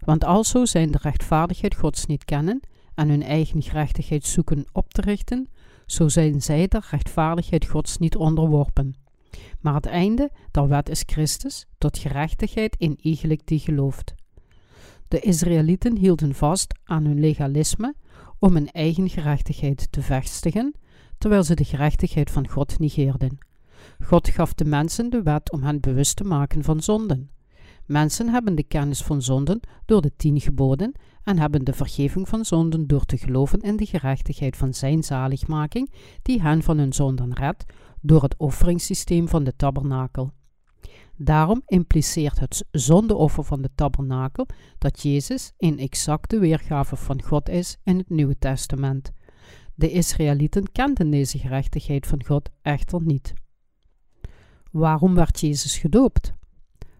Want 0.04 0.24
alzo 0.24 0.64
zijn 0.64 0.90
de 0.90 0.98
rechtvaardigheid 1.02 1.74
Gods 1.74 2.06
niet 2.06 2.24
kennen 2.24 2.60
en 2.94 3.08
hun 3.08 3.22
eigen 3.22 3.62
gerechtigheid 3.62 4.24
zoeken 4.24 4.66
op 4.72 4.92
te 4.92 5.00
richten, 5.00 5.48
zo 5.86 6.08
zijn 6.08 6.42
zij 6.42 6.68
de 6.68 6.80
rechtvaardigheid 6.90 7.66
Gods 7.66 7.98
niet 7.98 8.16
onderworpen. 8.16 8.94
Maar 9.60 9.74
het 9.74 9.86
einde 9.86 10.30
der 10.50 10.68
wet 10.68 10.88
is 10.88 11.02
Christus, 11.06 11.66
tot 11.78 11.98
gerechtigheid 11.98 12.76
in 12.78 12.98
iegelijk 13.00 13.46
die 13.46 13.58
gelooft. 13.58 14.14
De 15.08 15.20
Israëlieten 15.20 15.96
hielden 15.96 16.34
vast 16.34 16.74
aan 16.84 17.04
hun 17.04 17.20
legalisme 17.20 17.94
om 18.38 18.54
hun 18.54 18.70
eigen 18.70 19.08
gerechtigheid 19.08 19.88
te 19.90 20.02
vestigen, 20.02 20.74
terwijl 21.18 21.42
ze 21.42 21.54
de 21.54 21.64
gerechtigheid 21.64 22.30
van 22.30 22.48
God 22.48 22.78
negeerden. 22.78 23.38
God 24.04 24.28
gaf 24.28 24.54
de 24.54 24.64
mensen 24.64 25.10
de 25.10 25.22
wet 25.22 25.52
om 25.52 25.62
hen 25.62 25.80
bewust 25.80 26.16
te 26.16 26.24
maken 26.24 26.64
van 26.64 26.80
zonden. 26.80 27.30
Mensen 27.86 28.28
hebben 28.28 28.54
de 28.54 28.62
kennis 28.62 29.02
van 29.02 29.22
zonden 29.22 29.60
door 29.84 30.02
de 30.02 30.12
tien 30.16 30.40
geboden 30.40 30.92
en 31.22 31.38
hebben 31.38 31.64
de 31.64 31.72
vergeving 31.72 32.28
van 32.28 32.44
zonden 32.44 32.86
door 32.86 33.04
te 33.04 33.16
geloven 33.16 33.60
in 33.60 33.76
de 33.76 33.86
gerechtigheid 33.86 34.56
van 34.56 34.74
zijn 34.74 35.02
zaligmaking, 35.02 35.92
die 36.22 36.42
hen 36.42 36.62
van 36.62 36.78
hun 36.78 36.92
zonden 36.92 37.34
redt 37.34 37.64
door 38.00 38.22
het 38.22 38.34
offeringssysteem 38.36 39.28
van 39.28 39.44
de 39.44 39.56
tabernakel. 39.56 40.32
Daarom 41.16 41.62
impliceert 41.66 42.38
het 42.38 42.64
zondeoffer 42.70 43.44
van 43.44 43.62
de 43.62 43.70
tabernakel 43.74 44.46
dat 44.78 45.02
Jezus 45.02 45.52
een 45.58 45.78
exacte 45.78 46.38
weergave 46.38 46.96
van 46.96 47.22
God 47.22 47.48
is 47.48 47.76
in 47.84 47.98
het 47.98 48.10
Nieuwe 48.10 48.38
Testament. 48.38 49.12
De 49.74 49.90
Israëlieten 49.90 50.72
kenden 50.72 51.10
deze 51.10 51.38
gerechtigheid 51.38 52.06
van 52.06 52.24
God 52.24 52.50
echter 52.62 53.02
niet. 53.02 53.34
Waarom 54.70 55.14
werd 55.14 55.40
Jezus 55.40 55.78
gedoopt? 55.78 56.34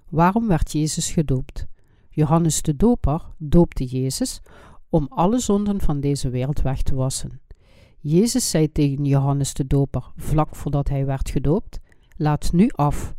Waarom 0.08 0.48
werd 0.48 0.72
Jezus 0.72 1.10
gedoopt? 1.10 1.66
Johannes 2.10 2.62
de 2.62 2.76
Doper 2.76 3.22
doopte 3.38 3.84
Jezus 3.84 4.40
om 4.88 5.06
alle 5.08 5.38
zonden 5.38 5.80
van 5.80 6.00
deze 6.00 6.28
wereld 6.28 6.62
weg 6.62 6.82
te 6.82 6.94
wassen. 6.94 7.40
Jezus 7.98 8.50
zei 8.50 8.72
tegen 8.72 9.04
Johannes 9.04 9.54
de 9.54 9.66
Doper, 9.66 10.12
vlak 10.16 10.56
voordat 10.56 10.88
hij 10.88 11.06
werd 11.06 11.30
gedoopt: 11.30 11.80
Laat 12.16 12.52
nu 12.52 12.70
af, 12.74 13.14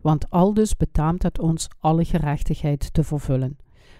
want 0.00 0.30
aldus 0.30 0.76
betaamt 0.76 1.22
het 1.22 1.38
ons 1.38 1.68
alle 1.78 2.04
gerechtigheid 2.04 2.92
te 2.92 3.04
vervullen. 3.04 3.56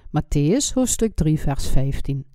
Matthäus 0.07 0.75
hoofdstuk 0.75 1.15
3 1.15 1.41
vers 1.41 1.69
15 1.69 2.27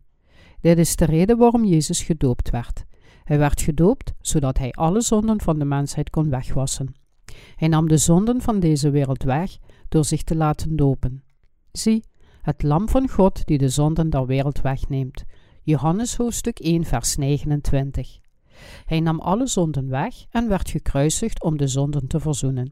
Dit 0.61 0.77
is 0.77 0.95
de 0.95 1.05
reden 1.05 1.37
waarom 1.37 1.65
Jezus 1.65 2.01
gedoopt 2.01 2.49
werd. 2.49 2.85
Hij 3.23 3.37
werd 3.37 3.61
gedoopt 3.61 4.13
zodat 4.21 4.57
hij 4.57 4.71
alle 4.71 5.01
zonden 5.01 5.41
van 5.41 5.59
de 5.59 5.65
mensheid 5.65 6.09
kon 6.09 6.29
wegwassen. 6.29 6.95
Hij 7.55 7.67
nam 7.67 7.87
de 7.87 7.97
zonden 7.97 8.41
van 8.41 8.59
deze 8.59 8.89
wereld 8.89 9.23
weg 9.23 9.57
door 9.89 10.05
zich 10.05 10.23
te 10.23 10.35
laten 10.35 10.75
dopen. 10.75 11.23
Zie, 11.71 12.03
het 12.41 12.63
lam 12.63 12.89
van 12.89 13.09
God 13.09 13.45
die 13.45 13.57
de 13.57 13.69
zonden 13.69 14.09
der 14.09 14.25
wereld 14.25 14.61
wegneemt. 14.61 15.23
Johannes 15.63 16.15
hoofdstuk 16.15 16.59
1 16.59 16.83
vers 16.83 17.15
29. 17.15 18.19
Hij 18.85 18.99
nam 18.99 19.19
alle 19.19 19.47
zonden 19.47 19.89
weg 19.89 20.25
en 20.29 20.49
werd 20.49 20.69
gekruisigd 20.69 21.43
om 21.43 21.57
de 21.57 21.67
zonden 21.67 22.07
te 22.07 22.19
verzoenen. 22.19 22.71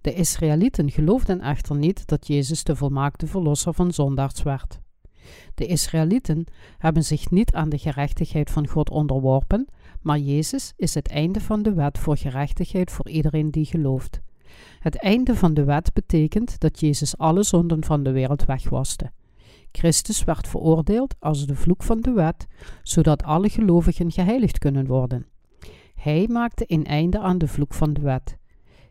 De 0.00 0.14
Israëlieten 0.14 0.90
geloofden 0.90 1.40
echter 1.40 1.76
niet 1.76 2.06
dat 2.06 2.26
Jezus 2.26 2.64
de 2.64 2.76
volmaakte 2.76 3.26
verlosser 3.26 3.74
van 3.74 3.92
zondaars 3.92 4.42
werd. 4.42 4.80
De 5.54 5.66
Israëlieten 5.66 6.46
hebben 6.78 7.04
zich 7.04 7.30
niet 7.30 7.52
aan 7.52 7.68
de 7.68 7.78
gerechtigheid 7.78 8.50
van 8.50 8.68
God 8.68 8.90
onderworpen, 8.90 9.68
maar 10.08 10.18
Jezus 10.18 10.72
is 10.76 10.94
het 10.94 11.08
einde 11.08 11.40
van 11.40 11.62
de 11.62 11.74
wet 11.74 11.98
voor 11.98 12.16
gerechtigheid 12.16 12.90
voor 12.90 13.08
iedereen 13.08 13.50
die 13.50 13.64
gelooft. 13.64 14.20
Het 14.78 14.96
einde 14.96 15.34
van 15.34 15.54
de 15.54 15.64
wet 15.64 15.92
betekent 15.92 16.60
dat 16.60 16.80
Jezus 16.80 17.18
alle 17.18 17.42
zonden 17.42 17.84
van 17.84 18.02
de 18.02 18.10
wereld 18.10 18.44
wegwaste. 18.44 19.10
Christus 19.72 20.24
werd 20.24 20.48
veroordeeld 20.48 21.14
als 21.18 21.46
de 21.46 21.54
vloek 21.54 21.82
van 21.82 22.00
de 22.00 22.12
wet, 22.12 22.46
zodat 22.82 23.22
alle 23.22 23.48
gelovigen 23.48 24.12
geheiligd 24.12 24.58
kunnen 24.58 24.86
worden. 24.86 25.26
Hij 25.94 26.26
maakte 26.30 26.64
een 26.66 26.84
einde 26.84 27.18
aan 27.18 27.38
de 27.38 27.48
vloek 27.48 27.74
van 27.74 27.92
de 27.92 28.00
wet. 28.00 28.36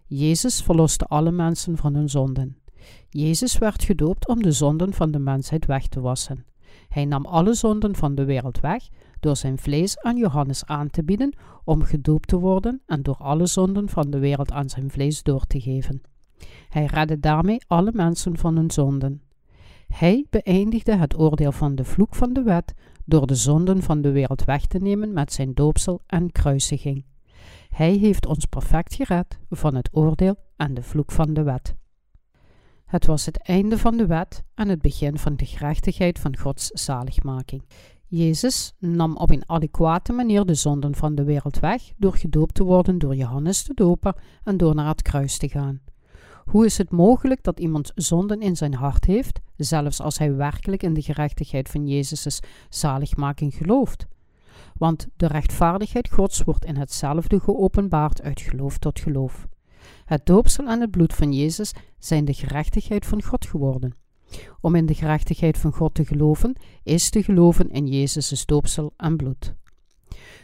Jezus 0.06 0.62
verloste 0.62 1.06
alle 1.06 1.32
mensen 1.32 1.78
van 1.78 1.96
hun 1.96 2.10
zonden. 2.10 2.58
Jezus 3.10 3.58
werd 3.58 3.84
gedoopt 3.84 4.28
om 4.28 4.42
de 4.42 4.52
zonden 4.52 4.94
van 4.94 5.12
de 5.12 5.20
mensheid 5.20 5.66
weg 5.66 5.88
te 5.88 6.00
wassen. 6.00 6.46
Hij 6.90 7.06
nam 7.06 7.26
alle 7.26 7.54
zonden 7.54 7.96
van 7.96 8.16
de 8.16 8.26
wereld 8.26 8.60
weg 8.60 8.88
door 9.20 9.36
zijn 9.36 9.58
vlees 9.58 10.00
aan 10.00 10.18
Johannes 10.18 10.66
aan 10.66 10.90
te 10.90 11.04
bieden 11.04 11.36
om 11.64 11.84
gedoopt 11.84 12.28
te 12.28 12.40
worden 12.40 12.82
en 12.86 13.04
door 13.04 13.18
alle 13.18 13.46
zonden 13.46 13.90
van 13.90 14.10
de 14.10 14.20
wereld 14.20 14.52
aan 14.52 14.70
zijn 14.70 14.92
vlees 14.92 15.24
door 15.24 15.46
te 15.46 15.60
geven. 15.60 16.02
Hij 16.70 16.86
redde 16.86 17.20
daarmee 17.20 17.62
alle 17.68 17.92
mensen 17.94 18.38
van 18.38 18.56
hun 18.56 18.72
zonden. 18.72 19.22
Hij 19.88 20.26
beëindigde 20.30 20.96
het 20.96 21.20
oordeel 21.20 21.52
van 21.52 21.76
de 21.76 21.84
vloek 21.84 22.16
van 22.16 22.34
de 22.34 22.42
wet 22.42 22.74
door 23.06 23.28
de 23.28 23.36
zonden 23.36 23.82
van 23.82 24.02
de 24.02 24.12
wereld 24.12 24.44
weg 24.44 24.66
te 24.66 24.78
nemen 24.78 25.14
met 25.14 25.34
zijn 25.34 25.54
doopsel 25.54 26.02
en 26.08 26.32
kruisiging. 26.32 27.06
Hij 27.70 27.94
heeft 27.94 28.26
ons 28.26 28.46
perfect 28.46 28.94
gered 28.94 29.40
van 29.50 29.76
het 29.76 29.90
oordeel 29.92 30.36
en 30.56 30.74
de 30.74 30.84
vloek 30.84 31.12
van 31.12 31.34
de 31.34 31.44
wet. 31.44 31.76
Het 32.86 33.06
was 33.06 33.26
het 33.26 33.38
einde 33.38 33.78
van 33.78 33.98
de 33.98 34.06
wet 34.06 34.44
en 34.56 34.70
het 34.70 34.82
begin 34.82 35.18
van 35.18 35.36
de 35.36 35.46
gerechtigheid 35.46 36.20
van 36.20 36.38
Gods 36.38 36.68
zaligmaking. 36.68 37.64
Jezus 38.10 38.74
nam 38.80 39.16
op 39.16 39.30
een 39.30 39.50
adequate 39.50 40.14
manier 40.14 40.46
de 40.46 40.54
zonden 40.54 40.96
van 40.96 41.16
de 41.16 41.24
wereld 41.24 41.60
weg 41.60 41.92
door 41.98 42.16
gedoopt 42.16 42.54
te 42.54 42.64
worden 42.64 42.98
door 42.98 43.16
Johannes 43.16 43.64
de 43.64 43.74
Doper 43.74 44.16
en 44.44 44.58
door 44.58 44.76
naar 44.76 44.88
het 44.88 45.02
kruis 45.02 45.38
te 45.38 45.50
gaan. 45.50 45.82
Hoe 46.46 46.66
is 46.66 46.78
het 46.78 46.92
mogelijk 46.92 47.44
dat 47.44 47.60
iemand 47.60 47.92
zonden 47.96 48.42
in 48.42 48.56
zijn 48.56 48.74
hart 48.74 49.06
heeft, 49.06 49.40
zelfs 49.56 50.02
als 50.02 50.18
hij 50.18 50.36
werkelijk 50.36 50.84
in 50.84 50.94
de 50.94 51.02
gerechtigheid 51.02 51.70
van 51.70 51.88
Jezus' 51.88 52.40
zaligmaking 52.70 53.54
gelooft? 53.54 54.08
Want 54.74 55.08
de 55.16 55.28
rechtvaardigheid 55.28 56.10
Gods 56.12 56.44
wordt 56.44 56.66
in 56.66 56.76
hetzelfde 56.76 57.40
geopenbaard 57.40 58.22
uit 58.22 58.42
geloof 58.42 58.78
tot 58.78 59.00
geloof. 59.00 59.48
Het 60.06 60.26
doopsel 60.26 60.68
en 60.68 60.82
het 60.82 60.92
bloed 60.92 61.14
van 61.14 61.34
Jezus 61.34 61.74
zijn 62.00 62.26
de 62.26 62.34
gerechtigheid 62.34 63.06
van 63.06 63.24
God 63.24 63.46
geworden. 63.46 63.96
Om 64.62 64.76
in 64.76 64.86
de 64.86 64.94
gerechtigheid 64.94 65.58
van 65.58 65.74
God 65.74 65.94
te 65.94 66.06
geloven, 66.06 66.56
is 66.84 67.10
te 67.10 67.24
geloven 67.24 67.70
in 67.70 67.88
Jezus' 67.88 68.46
doopsel 68.46 68.94
en 68.98 69.18
bloed. 69.18 69.56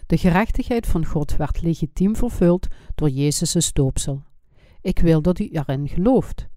De 0.07 0.17
gerechtigheid 0.17 0.87
van 0.87 1.05
God 1.05 1.35
werd 1.35 1.61
legitiem 1.61 2.15
vervuld 2.15 2.67
door 2.95 3.09
Jezus' 3.09 3.73
doopsel. 3.73 4.23
Ik 4.81 4.99
wil 4.99 5.21
dat 5.21 5.39
u 5.39 5.49
erin 5.51 5.87
gelooft. 5.87 6.47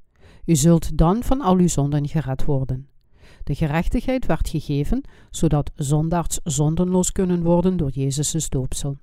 U 0.45 0.57
zult 0.57 0.99
dan 0.99 1.23
van 1.23 1.41
al 1.41 1.57
uw 1.57 1.69
zonden 1.69 2.09
gered 2.09 2.45
worden. 2.45 2.89
De 3.45 3.55
gerechtigheid 3.55 4.27
werd 4.27 4.49
gegeven, 4.49 5.03
zodat 5.31 5.71
zondaars 5.75 6.41
zondenloos 6.45 7.13
kunnen 7.13 7.43
worden 7.43 7.77
door 7.77 7.91
Jezus' 7.91 8.49
doopsel. 8.49 8.99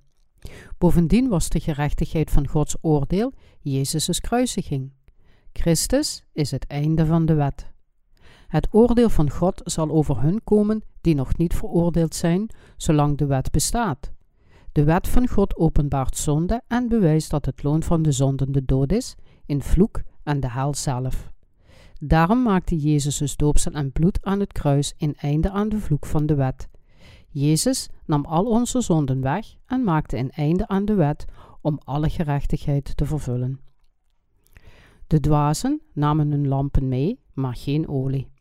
Bovendien 0.78 1.28
was 1.28 1.50
de 1.50 1.60
gerechtigheid 1.60 2.32
van 2.32 2.48
Gods 2.48 2.76
oordeel 2.82 3.34
Jezus' 3.60 4.20
kruisiging. 4.20 4.92
Christus 5.54 6.24
is 6.34 6.52
het 6.52 6.68
einde 6.68 7.06
van 7.06 7.26
de 7.26 7.34
wet. 7.34 7.73
Het 8.54 8.68
oordeel 8.72 9.10
van 9.10 9.30
God 9.30 9.62
zal 9.64 9.90
over 9.90 10.22
hun 10.22 10.44
komen 10.44 10.84
die 11.02 11.16
nog 11.16 11.38
niet 11.38 11.54
veroordeeld 11.54 12.16
zijn, 12.16 12.50
zolang 12.78 13.18
de 13.18 13.26
wet 13.26 13.52
bestaat. 13.52 14.12
De 14.72 14.84
wet 14.84 15.08
van 15.08 15.28
God 15.28 15.56
openbaart 15.56 16.18
zonde 16.18 16.62
en 16.68 16.88
bewijst 16.88 17.30
dat 17.30 17.46
het 17.46 17.64
loon 17.64 17.84
van 17.84 18.02
de 18.02 18.12
zonden 18.12 18.52
de 18.52 18.66
dood 18.66 18.92
is, 18.92 19.16
in 19.46 19.62
vloek 19.62 20.02
en 20.24 20.40
de 20.40 20.50
hel 20.50 20.74
zelf. 20.76 21.32
Daarom 22.00 22.44
maakte 22.44 22.78
Jezus' 22.78 23.36
doopsel 23.36 23.72
en 23.72 23.92
bloed 23.92 24.26
aan 24.26 24.40
het 24.40 24.52
kruis 24.52 24.94
een 24.98 25.16
einde 25.16 25.52
aan 25.52 25.70
de 25.70 25.80
vloek 25.80 26.06
van 26.06 26.26
de 26.26 26.36
wet. 26.36 26.70
Jezus 27.30 27.90
nam 28.06 28.26
al 28.26 28.46
onze 28.46 28.82
zonden 28.82 29.22
weg 29.22 29.56
en 29.66 29.84
maakte 29.84 30.18
een 30.18 30.32
einde 30.32 30.68
aan 30.68 30.86
de 30.86 30.94
wet 30.94 31.26
om 31.62 31.80
alle 31.84 32.10
gerechtigheid 32.10 32.98
te 32.98 33.06
vervullen. 33.06 33.60
De 35.08 35.20
dwazen 35.20 35.82
namen 35.94 36.32
hun 36.32 36.48
lampen 36.48 36.88
mee, 36.88 37.20
maar 37.34 37.56
geen 37.56 37.88
olie. 37.88 38.32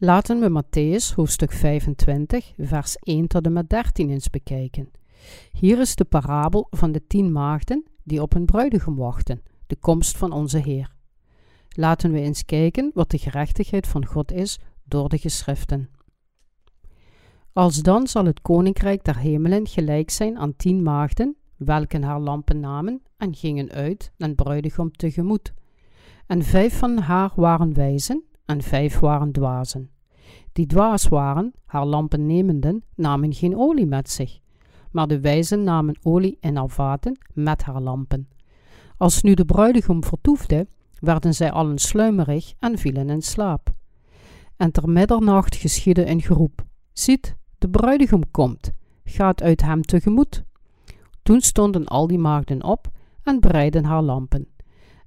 Laten 0.00 0.40
we 0.40 0.48
Matthäus 0.48 1.14
hoofdstuk 1.14 1.52
25, 1.52 2.52
vers 2.56 2.96
1 2.96 3.26
tot 3.26 3.46
en 3.46 3.52
met 3.52 3.68
13 3.68 4.10
eens 4.10 4.30
bekijken. 4.30 4.90
Hier 5.52 5.80
is 5.80 5.94
de 5.94 6.04
parabel 6.04 6.66
van 6.70 6.92
de 6.92 7.06
tien 7.06 7.32
maagden 7.32 7.84
die 8.02 8.22
op 8.22 8.34
een 8.34 8.44
bruidegom 8.44 8.96
wachten, 8.96 9.42
de 9.66 9.76
komst 9.76 10.16
van 10.16 10.32
onze 10.32 10.58
Heer. 10.58 10.94
Laten 11.68 12.12
we 12.12 12.20
eens 12.20 12.44
kijken 12.44 12.90
wat 12.94 13.10
de 13.10 13.18
gerechtigheid 13.18 13.86
van 13.86 14.06
God 14.06 14.32
is 14.32 14.58
door 14.84 15.08
de 15.08 15.18
geschriften. 15.18 15.90
Alsdan 17.52 18.06
zal 18.06 18.24
het 18.24 18.42
koninkrijk 18.42 19.04
der 19.04 19.18
hemelen 19.18 19.66
gelijk 19.66 20.10
zijn 20.10 20.38
aan 20.38 20.56
tien 20.56 20.82
maagden, 20.82 21.36
welke 21.56 22.04
haar 22.04 22.20
lampen 22.20 22.60
namen 22.60 23.02
en 23.16 23.34
gingen 23.34 23.70
uit 23.70 24.12
den 24.16 24.34
bruidegom 24.34 24.92
tegemoet. 24.92 25.52
En 26.26 26.42
vijf 26.42 26.78
van 26.78 26.98
haar 26.98 27.32
waren 27.36 27.74
wijzen 27.74 28.27
en 28.48 28.62
vijf 28.62 28.98
waren 28.98 29.32
dwazen. 29.32 29.90
Die 30.52 30.66
dwaas 30.66 31.08
waren, 31.08 31.52
haar 31.64 31.86
lampen 31.86 32.26
nemenden, 32.26 32.84
namen 32.94 33.34
geen 33.34 33.56
olie 33.56 33.86
met 33.86 34.10
zich, 34.10 34.38
maar 34.90 35.06
de 35.06 35.20
wijzen 35.20 35.62
namen 35.62 35.98
olie 36.02 36.36
in 36.40 36.56
haar 36.56 36.68
vaten 36.68 37.18
met 37.34 37.62
haar 37.62 37.80
lampen. 37.80 38.28
Als 38.96 39.22
nu 39.22 39.34
de 39.34 39.44
bruidegom 39.44 40.04
vertoefde, 40.04 40.66
werden 41.00 41.34
zij 41.34 41.52
allen 41.52 41.78
sluimerig 41.78 42.52
en 42.58 42.78
vielen 42.78 43.10
in 43.10 43.22
slaap. 43.22 43.72
En 44.56 44.72
ter 44.72 44.88
middernacht 44.88 45.56
geschiedde 45.56 46.10
een 46.10 46.22
geroep: 46.22 46.64
Ziet, 46.92 47.36
de 47.58 47.68
bruidegom 47.68 48.30
komt, 48.30 48.72
gaat 49.04 49.42
uit 49.42 49.62
hem 49.62 49.82
tegemoet. 49.82 50.44
Toen 51.22 51.40
stonden 51.40 51.86
al 51.86 52.06
die 52.06 52.18
maagden 52.18 52.64
op 52.64 52.90
en 53.22 53.40
bereidden 53.40 53.84
haar 53.84 54.02
lampen. 54.02 54.48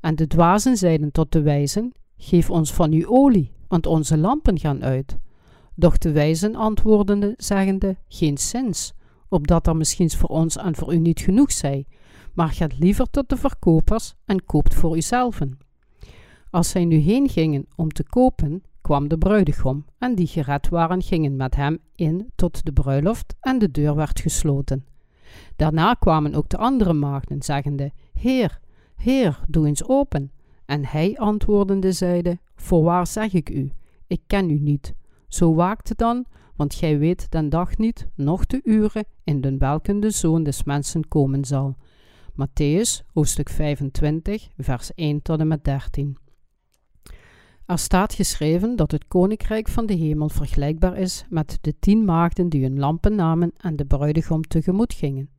En 0.02 0.16
de 0.16 0.28
dwazen 0.28 0.78
zeiden 0.78 1.12
tot 1.12 1.32
de 1.32 1.42
wijzen: 1.42 1.94
Geef 2.24 2.50
ons 2.50 2.74
van 2.74 2.92
uw 2.92 3.08
olie, 3.08 3.52
want 3.68 3.86
onze 3.86 4.18
lampen 4.18 4.60
gaan 4.60 4.84
uit. 4.84 5.18
Doch 5.76 5.98
de 5.98 6.12
wijzen 6.12 6.56
antwoordende, 6.56 7.34
zeggende: 7.38 7.98
Geen 8.08 8.38
zins, 8.38 8.94
opdat 9.30 9.68
er 9.68 9.76
misschien 9.76 10.10
voor 10.10 10.30
ons 10.30 10.58
en 10.58 10.76
voor 10.76 10.94
u 10.94 11.00
niet 11.00 11.20
genoeg 11.20 11.52
zij, 11.52 11.88
maar 12.34 12.50
gaat 12.50 12.80
liever 12.80 13.10
tot 13.10 13.30
de 13.30 13.38
verkopers 13.38 14.14
en 14.26 14.46
koopt 14.46 14.74
voor 14.74 14.96
uzelven. 14.96 15.58
Als 16.50 16.70
zij 16.70 16.86
nu 16.86 16.96
heen 16.96 17.30
gingen 17.30 17.66
om 17.76 17.92
te 17.92 18.04
kopen, 18.04 18.64
kwam 18.82 19.08
de 19.08 19.18
bruidegom, 19.18 19.86
en 19.98 20.16
die 20.16 20.28
gered 20.28 20.70
waren 20.70 21.02
gingen 21.02 21.36
met 21.36 21.56
hem 21.56 21.78
in 21.96 22.32
tot 22.36 22.66
de 22.66 22.72
bruiloft, 22.72 23.36
en 23.40 23.60
de 23.60 23.72
deur 23.72 23.96
werd 23.96 24.20
gesloten. 24.20 24.86
Daarna 25.56 25.94
kwamen 25.94 26.34
ook 26.34 26.50
de 26.50 26.58
andere 26.58 26.94
maagden, 26.94 27.42
zeggende: 27.42 27.92
Heer, 28.14 28.60
Heer, 28.96 29.40
doe 29.48 29.68
eens 29.68 29.88
open. 29.88 30.32
En 30.72 30.86
hij 30.86 31.18
antwoordende 31.18 31.92
zeide: 31.92 32.40
Voorwaar 32.56 33.08
zeg 33.08 33.34
ik 33.34 33.50
u, 33.50 33.72
ik 34.08 34.22
ken 34.28 34.50
u 34.50 34.60
niet. 34.60 34.94
Zo 35.28 35.54
waakt 35.54 35.98
dan, 35.98 36.26
want 36.56 36.74
gij 36.74 36.98
weet 36.98 37.32
den 37.32 37.50
dag 37.50 37.78
niet, 37.78 38.08
noch 38.16 38.46
de 38.46 38.62
uren, 38.64 39.06
in 39.24 39.42
den 39.42 39.58
welken 39.58 40.00
de 40.00 40.10
Zoon 40.10 40.44
des 40.44 40.64
Mensen 40.64 41.08
komen 41.08 41.46
zal. 41.46 41.76
Matthäus, 42.32 43.06
hoofdstuk 43.14 43.50
25, 43.50 44.48
vers 44.58 44.94
1 44.94 45.22
tot 45.22 45.40
en 45.40 45.48
met 45.48 45.64
13. 45.64 46.18
Er 47.66 47.80
staat 47.80 48.14
geschreven 48.14 48.76
dat 48.76 48.92
het 48.92 49.08
koninkrijk 49.08 49.68
van 49.68 49.86
de 49.86 49.94
hemel 49.94 50.30
vergelijkbaar 50.30 50.98
is 50.98 51.26
met 51.30 51.58
de 51.62 51.80
tien 51.80 52.06
maagden 52.06 52.50
die 52.50 52.64
hun 52.64 52.80
lampen 52.80 53.16
namen 53.16 53.52
en 53.58 53.76
de 53.76 53.86
bruidegom 53.86 54.42
tegemoet 54.42 54.94
gingen. 54.94 55.30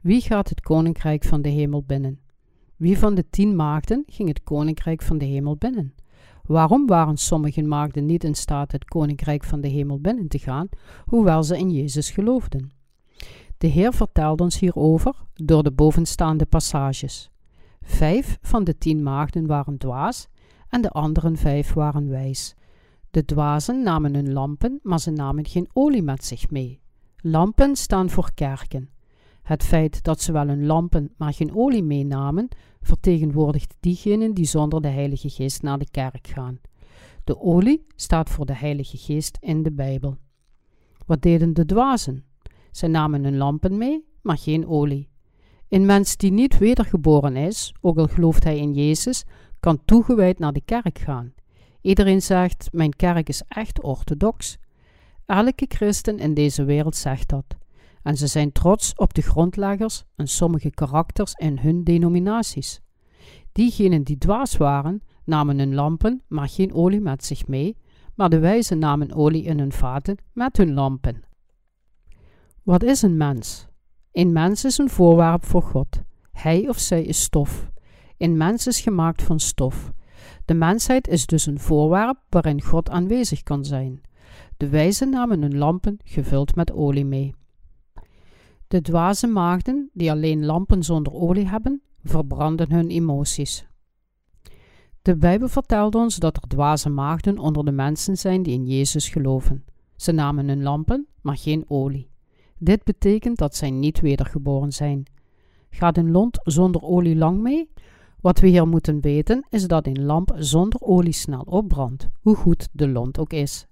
Wie 0.00 0.20
gaat 0.20 0.48
het 0.48 0.60
koninkrijk 0.60 1.24
van 1.24 1.42
de 1.42 1.48
hemel 1.48 1.82
binnen? 1.82 2.20
Wie 2.80 2.98
van 2.98 3.14
de 3.14 3.24
tien 3.30 3.56
maagden 3.56 4.02
ging 4.06 4.28
het 4.28 4.42
koninkrijk 4.42 5.02
van 5.02 5.18
de 5.18 5.24
hemel 5.24 5.56
binnen? 5.56 5.94
Waarom 6.42 6.86
waren 6.86 7.16
sommige 7.16 7.62
maagden 7.62 8.06
niet 8.06 8.24
in 8.24 8.34
staat 8.34 8.72
het 8.72 8.84
koninkrijk 8.84 9.44
van 9.44 9.60
de 9.60 9.68
hemel 9.68 10.00
binnen 10.00 10.28
te 10.28 10.38
gaan, 10.38 10.68
hoewel 11.04 11.42
ze 11.42 11.58
in 11.58 11.70
Jezus 11.70 12.10
geloofden? 12.10 12.70
De 13.58 13.66
Heer 13.66 13.92
vertelt 13.92 14.40
ons 14.40 14.58
hierover 14.58 15.14
door 15.34 15.62
de 15.62 15.72
bovenstaande 15.72 16.46
passages. 16.46 17.30
Vijf 17.82 18.38
van 18.42 18.64
de 18.64 18.78
tien 18.78 19.02
maagden 19.02 19.46
waren 19.46 19.78
dwaas 19.78 20.28
en 20.68 20.80
de 20.80 20.90
anderen 20.90 21.36
vijf 21.36 21.72
waren 21.72 22.08
wijs. 22.08 22.54
De 23.10 23.24
dwazen 23.24 23.82
namen 23.82 24.14
hun 24.14 24.32
lampen, 24.32 24.80
maar 24.82 25.00
ze 25.00 25.10
namen 25.10 25.46
geen 25.46 25.68
olie 25.72 26.02
met 26.02 26.24
zich 26.24 26.50
mee. 26.50 26.80
Lampen 27.16 27.76
staan 27.76 28.10
voor 28.10 28.30
kerken. 28.34 28.90
Het 29.50 29.64
feit 29.64 30.02
dat 30.02 30.20
ze 30.20 30.32
wel 30.32 30.46
hun 30.46 30.66
lampen, 30.66 31.14
maar 31.16 31.32
geen 31.32 31.54
olie 31.54 31.82
meenamen, 31.82 32.48
vertegenwoordigt 32.80 33.74
diegenen 33.80 34.34
die 34.34 34.44
zonder 34.44 34.82
de 34.82 34.88
Heilige 34.88 35.28
Geest 35.28 35.62
naar 35.62 35.78
de 35.78 35.90
kerk 35.90 36.26
gaan. 36.26 36.60
De 37.24 37.40
olie 37.40 37.86
staat 37.96 38.30
voor 38.30 38.46
de 38.46 38.54
Heilige 38.54 38.96
Geest 38.96 39.38
in 39.40 39.62
de 39.62 39.72
Bijbel. 39.72 40.16
Wat 41.06 41.22
deden 41.22 41.54
de 41.54 41.64
dwazen? 41.64 42.24
Zij 42.70 42.88
namen 42.88 43.24
hun 43.24 43.36
lampen 43.36 43.78
mee, 43.78 44.04
maar 44.22 44.38
geen 44.38 44.66
olie. 44.66 45.08
Een 45.68 45.86
mens 45.86 46.16
die 46.16 46.32
niet 46.32 46.58
wedergeboren 46.58 47.36
is, 47.36 47.74
ook 47.80 47.98
al 47.98 48.06
gelooft 48.06 48.44
hij 48.44 48.58
in 48.58 48.74
Jezus, 48.74 49.24
kan 49.60 49.84
toegewijd 49.84 50.38
naar 50.38 50.52
de 50.52 50.64
kerk 50.64 50.98
gaan. 50.98 51.34
Iedereen 51.80 52.22
zegt: 52.22 52.68
Mijn 52.72 52.96
kerk 52.96 53.28
is 53.28 53.42
echt 53.48 53.82
orthodox. 53.82 54.58
Elke 55.26 55.64
christen 55.68 56.18
in 56.18 56.34
deze 56.34 56.64
wereld 56.64 56.96
zegt 56.96 57.28
dat. 57.28 57.58
En 58.02 58.16
ze 58.16 58.26
zijn 58.26 58.52
trots 58.52 58.94
op 58.94 59.14
de 59.14 59.22
grondleggers 59.22 60.04
en 60.16 60.28
sommige 60.28 60.70
karakters 60.70 61.32
in 61.32 61.58
hun 61.58 61.84
denominaties. 61.84 62.80
Diegenen 63.52 64.02
die 64.02 64.18
dwaas 64.18 64.56
waren, 64.56 65.02
namen 65.24 65.58
hun 65.58 65.74
lampen, 65.74 66.22
maar 66.28 66.48
geen 66.48 66.72
olie 66.74 67.00
met 67.00 67.24
zich 67.24 67.46
mee, 67.46 67.76
maar 68.14 68.28
de 68.28 68.38
wijzen 68.38 68.78
namen 68.78 69.14
olie 69.14 69.44
in 69.44 69.58
hun 69.58 69.72
vaten 69.72 70.16
met 70.32 70.56
hun 70.56 70.72
lampen. 70.72 71.22
Wat 72.62 72.82
is 72.82 73.02
een 73.02 73.16
mens? 73.16 73.66
Een 74.12 74.32
mens 74.32 74.64
is 74.64 74.78
een 74.78 74.90
voorwerp 74.90 75.44
voor 75.44 75.62
God. 75.62 76.02
Hij 76.32 76.68
of 76.68 76.78
zij 76.78 77.02
is 77.02 77.22
stof. 77.22 77.70
Een 78.16 78.36
mens 78.36 78.66
is 78.66 78.80
gemaakt 78.80 79.22
van 79.22 79.40
stof. 79.40 79.92
De 80.44 80.54
mensheid 80.54 81.08
is 81.08 81.26
dus 81.26 81.46
een 81.46 81.58
voorwerp 81.58 82.18
waarin 82.28 82.62
God 82.62 82.90
aanwezig 82.90 83.42
kan 83.42 83.64
zijn. 83.64 84.00
De 84.56 84.68
wijzen 84.68 85.10
namen 85.10 85.42
hun 85.42 85.58
lampen 85.58 85.96
gevuld 86.04 86.54
met 86.54 86.72
olie 86.72 87.04
mee. 87.04 87.34
De 88.70 88.80
dwaze 88.80 89.26
maagden, 89.26 89.90
die 89.92 90.10
alleen 90.10 90.44
lampen 90.44 90.82
zonder 90.82 91.12
olie 91.12 91.48
hebben, 91.48 91.82
verbranden 92.02 92.72
hun 92.72 92.88
emoties. 92.88 93.66
De 95.02 95.16
Bijbel 95.16 95.48
vertelt 95.48 95.94
ons 95.94 96.16
dat 96.16 96.36
er 96.36 96.48
dwaze 96.48 96.88
maagden 96.88 97.38
onder 97.38 97.64
de 97.64 97.72
mensen 97.72 98.16
zijn 98.16 98.42
die 98.42 98.54
in 98.54 98.66
Jezus 98.66 99.08
geloven. 99.08 99.64
Ze 99.96 100.12
namen 100.12 100.48
hun 100.48 100.62
lampen, 100.62 101.06
maar 101.22 101.36
geen 101.36 101.64
olie. 101.68 102.10
Dit 102.58 102.84
betekent 102.84 103.38
dat 103.38 103.56
zij 103.56 103.70
niet 103.70 104.00
wedergeboren 104.00 104.72
zijn. 104.72 105.06
Gaat 105.70 105.96
een 105.96 106.10
lont 106.10 106.40
zonder 106.42 106.82
olie 106.82 107.16
lang 107.16 107.40
mee? 107.40 107.70
Wat 108.20 108.38
we 108.38 108.46
hier 108.46 108.68
moeten 108.68 109.00
weten 109.00 109.46
is 109.48 109.66
dat 109.66 109.86
een 109.86 110.04
lamp 110.04 110.32
zonder 110.36 110.80
olie 110.80 111.12
snel 111.12 111.42
opbrandt, 111.42 112.08
hoe 112.20 112.36
goed 112.36 112.68
de 112.72 112.88
lont 112.88 113.18
ook 113.18 113.32
is. 113.32 113.66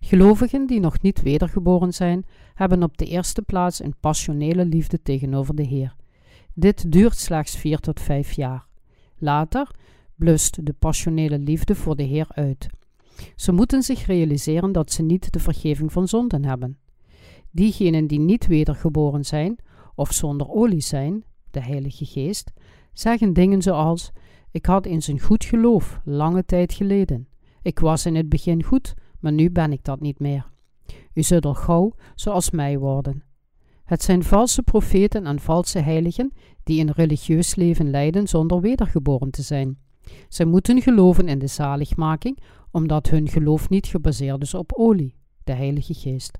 Gelovigen 0.00 0.66
die 0.66 0.80
nog 0.80 1.02
niet 1.02 1.22
wedergeboren 1.22 1.92
zijn, 1.92 2.24
hebben 2.54 2.82
op 2.82 2.98
de 2.98 3.04
eerste 3.04 3.42
plaats 3.42 3.82
een 3.82 3.94
passionele 4.00 4.64
liefde 4.64 5.02
tegenover 5.02 5.54
de 5.54 5.62
Heer. 5.62 5.96
Dit 6.54 6.92
duurt 6.92 7.16
slechts 7.16 7.56
vier 7.56 7.78
tot 7.78 8.00
vijf 8.00 8.32
jaar. 8.32 8.66
Later 9.18 9.70
blust 10.14 10.66
de 10.66 10.72
passionele 10.72 11.38
liefde 11.38 11.74
voor 11.74 11.96
de 11.96 12.02
Heer 12.02 12.26
uit. 12.28 12.68
Ze 13.36 13.52
moeten 13.52 13.82
zich 13.82 14.06
realiseren 14.06 14.72
dat 14.72 14.92
ze 14.92 15.02
niet 15.02 15.32
de 15.32 15.38
vergeving 15.38 15.92
van 15.92 16.08
zonden 16.08 16.44
hebben. 16.44 16.78
Diegenen 17.50 18.06
die 18.06 18.18
niet 18.18 18.46
wedergeboren 18.46 19.24
zijn 19.24 19.58
of 19.94 20.12
zonder 20.12 20.48
olie 20.48 20.80
zijn, 20.80 21.24
de 21.50 21.60
Heilige 21.60 22.04
Geest, 22.04 22.52
zeggen 22.92 23.32
dingen 23.32 23.62
zoals: 23.62 24.12
Ik 24.50 24.66
had 24.66 24.86
eens 24.86 25.06
een 25.06 25.20
goed 25.20 25.44
geloof, 25.44 26.00
lange 26.04 26.44
tijd 26.44 26.72
geleden. 26.72 27.28
Ik 27.62 27.78
was 27.78 28.06
in 28.06 28.14
het 28.14 28.28
begin 28.28 28.62
goed, 28.62 28.94
maar 29.20 29.32
nu 29.32 29.50
ben 29.50 29.72
ik 29.72 29.84
dat 29.84 30.00
niet 30.00 30.18
meer. 30.18 30.50
U 31.14 31.22
zult 31.22 31.44
al 31.44 31.54
gauw 31.54 31.94
zoals 32.14 32.50
mij 32.50 32.78
worden. 32.78 33.22
Het 33.84 34.02
zijn 34.02 34.22
valse 34.22 34.62
profeten 34.62 35.26
en 35.26 35.40
valse 35.40 35.78
heiligen 35.78 36.32
die 36.64 36.80
een 36.80 36.92
religieus 36.92 37.54
leven 37.54 37.90
leiden 37.90 38.28
zonder 38.28 38.60
wedergeboren 38.60 39.30
te 39.30 39.42
zijn. 39.42 39.78
Zij 40.28 40.46
moeten 40.46 40.82
geloven 40.82 41.28
in 41.28 41.38
de 41.38 41.46
zaligmaking, 41.46 42.38
omdat 42.70 43.08
hun 43.08 43.28
geloof 43.28 43.68
niet 43.68 43.86
gebaseerd 43.86 44.42
is 44.42 44.54
op 44.54 44.72
olie, 44.72 45.14
de 45.44 45.52
Heilige 45.52 45.94
Geest. 45.94 46.38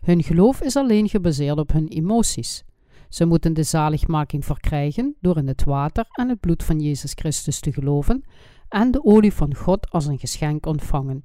Hun 0.00 0.22
geloof 0.22 0.60
is 0.60 0.76
alleen 0.76 1.08
gebaseerd 1.08 1.58
op 1.58 1.72
hun 1.72 1.88
emoties. 1.88 2.64
Ze 3.08 3.24
moeten 3.24 3.54
de 3.54 3.62
zaligmaking 3.62 4.44
verkrijgen 4.44 5.16
door 5.20 5.36
in 5.36 5.48
het 5.48 5.64
water 5.64 6.06
en 6.10 6.28
het 6.28 6.40
bloed 6.40 6.62
van 6.64 6.80
Jezus 6.80 7.12
Christus 7.12 7.60
te 7.60 7.72
geloven 7.72 8.24
en 8.68 8.90
de 8.90 9.04
olie 9.04 9.32
van 9.32 9.54
God 9.54 9.90
als 9.90 10.06
een 10.06 10.18
geschenk 10.18 10.66
ontvangen. 10.66 11.24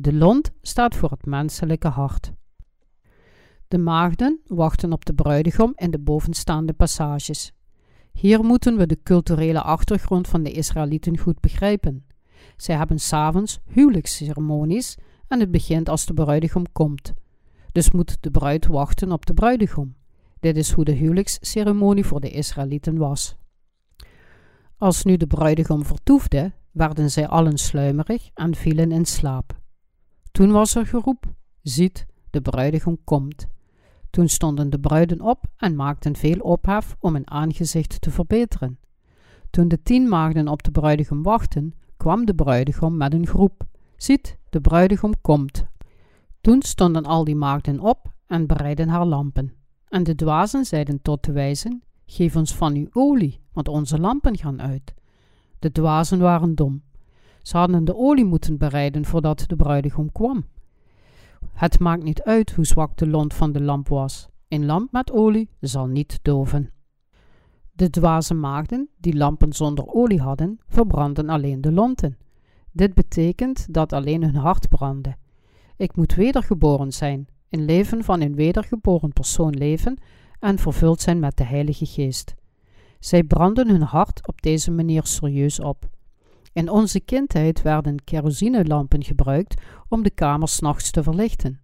De 0.00 0.12
lont 0.12 0.50
staat 0.62 0.94
voor 0.94 1.10
het 1.10 1.26
menselijke 1.26 1.88
hart. 1.88 2.32
De 3.68 3.78
maagden 3.78 4.40
wachten 4.46 4.92
op 4.92 5.04
de 5.04 5.14
bruidegom 5.14 5.72
in 5.74 5.90
de 5.90 5.98
bovenstaande 5.98 6.72
passages. 6.72 7.52
Hier 8.12 8.44
moeten 8.44 8.76
we 8.76 8.86
de 8.86 8.98
culturele 9.02 9.62
achtergrond 9.62 10.28
van 10.28 10.42
de 10.42 10.52
Israëlieten 10.52 11.18
goed 11.18 11.40
begrijpen. 11.40 12.06
Zij 12.56 12.76
hebben 12.76 13.00
s'avonds 13.00 13.58
huwelijksceremonies 13.66 14.96
en 15.28 15.40
het 15.40 15.50
begint 15.50 15.88
als 15.88 16.06
de 16.06 16.14
bruidegom 16.14 16.72
komt. 16.72 17.12
Dus 17.72 17.90
moet 17.90 18.16
de 18.20 18.30
bruid 18.30 18.66
wachten 18.66 19.12
op 19.12 19.26
de 19.26 19.34
bruidegom. 19.34 19.94
Dit 20.38 20.56
is 20.56 20.72
hoe 20.72 20.84
de 20.84 20.92
huwelijksceremonie 20.92 22.04
voor 22.04 22.20
de 22.20 22.30
Israëlieten 22.30 22.98
was. 22.98 23.36
Als 24.78 25.04
nu 25.04 25.16
de 25.16 25.26
bruidegom 25.26 25.84
vertoefde, 25.84 26.52
werden 26.70 27.10
zij 27.10 27.28
allen 27.28 27.58
sluimerig 27.58 28.30
en 28.34 28.54
vielen 28.54 28.92
in 28.92 29.04
slaap. 29.04 29.59
Toen 30.32 30.50
was 30.50 30.74
er 30.74 30.86
geroep: 30.86 31.24
Ziet, 31.62 32.06
de 32.30 32.40
bruidegom 32.40 32.98
komt. 33.04 33.46
Toen 34.10 34.28
stonden 34.28 34.70
de 34.70 34.80
bruiden 34.80 35.20
op 35.20 35.44
en 35.56 35.76
maakten 35.76 36.16
veel 36.16 36.38
ophef 36.38 36.96
om 36.98 37.12
hun 37.12 37.30
aangezicht 37.30 38.00
te 38.00 38.10
verbeteren. 38.10 38.78
Toen 39.50 39.68
de 39.68 39.82
tien 39.82 40.08
maagden 40.08 40.48
op 40.48 40.62
de 40.62 40.70
bruidegom 40.70 41.22
wachten, 41.22 41.74
kwam 41.96 42.26
de 42.26 42.34
bruidegom 42.34 42.96
met 42.96 43.14
een 43.14 43.26
groep. 43.26 43.62
Ziet, 43.96 44.38
de 44.50 44.60
bruidegom 44.60 45.12
komt. 45.20 45.66
Toen 46.40 46.62
stonden 46.62 47.04
al 47.04 47.24
die 47.24 47.36
maagden 47.36 47.80
op 47.80 48.12
en 48.26 48.46
bereidden 48.46 48.88
haar 48.88 49.06
lampen. 49.06 49.52
En 49.88 50.02
de 50.02 50.14
dwazen 50.14 50.64
zeiden 50.64 51.02
tot 51.02 51.24
de 51.24 51.32
wijzen: 51.32 51.82
Geef 52.06 52.36
ons 52.36 52.54
van 52.54 52.74
uw 52.74 52.88
olie, 52.92 53.40
want 53.52 53.68
onze 53.68 53.98
lampen 53.98 54.38
gaan 54.38 54.62
uit. 54.62 54.94
De 55.58 55.72
dwazen 55.72 56.18
waren 56.18 56.54
dom. 56.54 56.82
Ze 57.42 57.56
hadden 57.56 57.84
de 57.84 57.96
olie 57.96 58.24
moeten 58.24 58.58
bereiden 58.58 59.04
voordat 59.04 59.44
de 59.46 59.56
bruidegom 59.56 60.12
kwam. 60.12 60.44
Het 61.52 61.78
maakt 61.78 62.02
niet 62.02 62.22
uit 62.22 62.50
hoe 62.50 62.66
zwak 62.66 62.96
de 62.96 63.06
lont 63.06 63.34
van 63.34 63.52
de 63.52 63.60
lamp 63.60 63.88
was. 63.88 64.28
Een 64.48 64.66
lamp 64.66 64.92
met 64.92 65.12
olie 65.12 65.48
zal 65.60 65.86
niet 65.86 66.18
doven. 66.22 66.70
De 67.72 67.90
dwaze 67.90 68.34
maagden, 68.34 68.88
die 68.98 69.16
lampen 69.16 69.52
zonder 69.52 69.86
olie 69.86 70.20
hadden, 70.20 70.58
verbranden 70.68 71.28
alleen 71.28 71.60
de 71.60 71.72
lonten. 71.72 72.16
Dit 72.72 72.94
betekent 72.94 73.74
dat 73.74 73.92
alleen 73.92 74.22
hun 74.22 74.34
hart 74.34 74.68
brandde. 74.68 75.16
Ik 75.76 75.96
moet 75.96 76.14
wedergeboren 76.14 76.92
zijn, 76.92 77.28
een 77.48 77.64
leven 77.64 78.04
van 78.04 78.20
een 78.20 78.34
wedergeboren 78.34 79.12
persoon 79.12 79.54
leven 79.56 79.98
en 80.38 80.58
vervuld 80.58 81.00
zijn 81.00 81.18
met 81.18 81.36
de 81.36 81.44
Heilige 81.44 81.86
Geest. 81.86 82.34
Zij 82.98 83.22
branden 83.22 83.68
hun 83.68 83.82
hart 83.82 84.26
op 84.28 84.42
deze 84.42 84.70
manier 84.70 85.06
serieus 85.06 85.60
op. 85.60 85.88
In 86.52 86.70
onze 86.70 87.00
kindheid 87.00 87.62
werden 87.62 88.04
kerosinelampen 88.04 89.04
gebruikt 89.04 89.60
om 89.88 90.02
de 90.02 90.10
kamer 90.10 90.48
s'nachts 90.48 90.90
te 90.90 91.02
verlichten. 91.02 91.60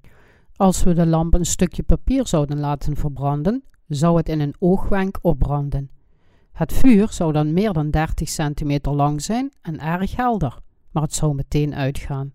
Als 0.56 0.82
we 0.82 0.94
de 0.94 1.06
lamp 1.06 1.34
een 1.34 1.46
stukje 1.46 1.82
papier 1.82 2.26
zouden 2.26 2.60
laten 2.60 2.96
verbranden, 2.96 3.64
zou 3.88 4.16
het 4.16 4.28
in 4.28 4.40
een 4.40 4.54
oogwenk 4.58 5.18
opbranden. 5.22 5.90
Het 6.52 6.72
vuur 6.72 7.12
zou 7.12 7.32
dan 7.32 7.52
meer 7.52 7.72
dan 7.72 7.90
30 7.90 8.28
centimeter 8.28 8.92
lang 8.92 9.22
zijn 9.22 9.52
en 9.62 9.80
erg 9.80 10.16
helder, 10.16 10.58
maar 10.90 11.02
het 11.02 11.14
zou 11.14 11.34
meteen 11.34 11.74
uitgaan. 11.74 12.32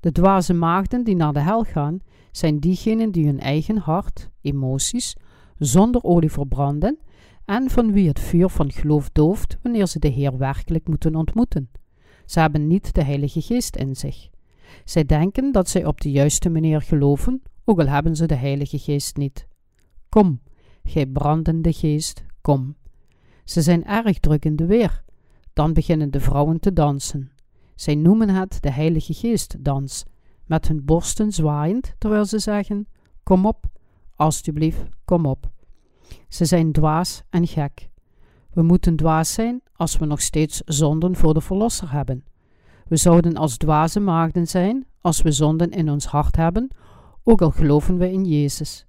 De 0.00 0.12
dwaze 0.12 0.52
maagden 0.52 1.04
die 1.04 1.16
naar 1.16 1.32
de 1.32 1.40
hel 1.40 1.64
gaan, 1.64 1.98
zijn 2.30 2.58
diegenen 2.58 3.10
die 3.10 3.26
hun 3.26 3.40
eigen 3.40 3.76
hart, 3.76 4.30
emoties, 4.40 5.16
zonder 5.58 6.02
olie 6.02 6.30
verbranden 6.32 6.98
en 7.44 7.70
van 7.70 7.92
wie 7.92 8.08
het 8.08 8.20
vuur 8.20 8.48
van 8.48 8.72
geloof 8.72 9.10
dooft 9.10 9.58
wanneer 9.62 9.86
ze 9.86 9.98
de 9.98 10.08
Heer 10.08 10.38
werkelijk 10.38 10.88
moeten 10.88 11.14
ontmoeten. 11.14 11.70
Ze 12.24 12.40
hebben 12.40 12.66
niet 12.66 12.94
de 12.94 13.04
Heilige 13.04 13.40
Geest 13.40 13.76
in 13.76 13.96
zich. 13.96 14.28
Zij 14.84 15.04
denken 15.04 15.52
dat 15.52 15.68
zij 15.68 15.84
op 15.84 16.00
de 16.00 16.10
juiste 16.10 16.48
manier 16.50 16.82
geloven, 16.82 17.42
ook 17.64 17.80
al 17.80 17.86
hebben 17.86 18.16
ze 18.16 18.26
de 18.26 18.34
Heilige 18.34 18.78
Geest 18.78 19.16
niet. 19.16 19.46
Kom, 20.08 20.40
gij 20.84 21.06
brandende 21.06 21.72
geest, 21.72 22.24
kom. 22.40 22.76
Ze 23.44 23.62
zijn 23.62 23.84
erg 23.84 24.18
druk 24.18 24.44
in 24.44 24.56
de 24.56 24.66
weer. 24.66 25.02
Dan 25.52 25.72
beginnen 25.72 26.10
de 26.10 26.20
vrouwen 26.20 26.60
te 26.60 26.72
dansen. 26.72 27.30
Zij 27.74 27.94
noemen 27.94 28.28
het 28.28 28.58
de 28.60 28.70
Heilige 28.70 29.14
Geest 29.14 29.64
dans, 29.64 30.04
met 30.46 30.68
hun 30.68 30.84
borsten 30.84 31.32
zwaaiend 31.32 31.94
terwijl 31.98 32.24
ze 32.24 32.38
zeggen: 32.38 32.88
Kom 33.22 33.46
op, 33.46 33.66
alstublieft, 34.14 34.84
kom 35.04 35.26
op. 35.26 35.50
Ze 36.28 36.44
zijn 36.44 36.72
dwaas 36.72 37.22
en 37.30 37.46
gek. 37.46 37.88
We 38.52 38.62
moeten 38.62 38.96
dwaas 38.96 39.32
zijn 39.32 39.62
als 39.72 39.96
we 39.96 40.04
nog 40.04 40.20
steeds 40.20 40.62
zonden 40.64 41.16
voor 41.16 41.34
de 41.34 41.40
Verlosser 41.40 41.92
hebben. 41.92 42.24
We 42.88 42.96
zouden 42.96 43.36
als 43.36 43.56
dwaze 43.56 44.00
maagden 44.00 44.46
zijn 44.46 44.86
als 45.00 45.22
we 45.22 45.32
zonden 45.32 45.70
in 45.70 45.90
ons 45.90 46.06
hart 46.06 46.36
hebben, 46.36 46.68
ook 47.22 47.42
al 47.42 47.50
geloven 47.50 47.98
we 47.98 48.12
in 48.12 48.24
Jezus. 48.24 48.86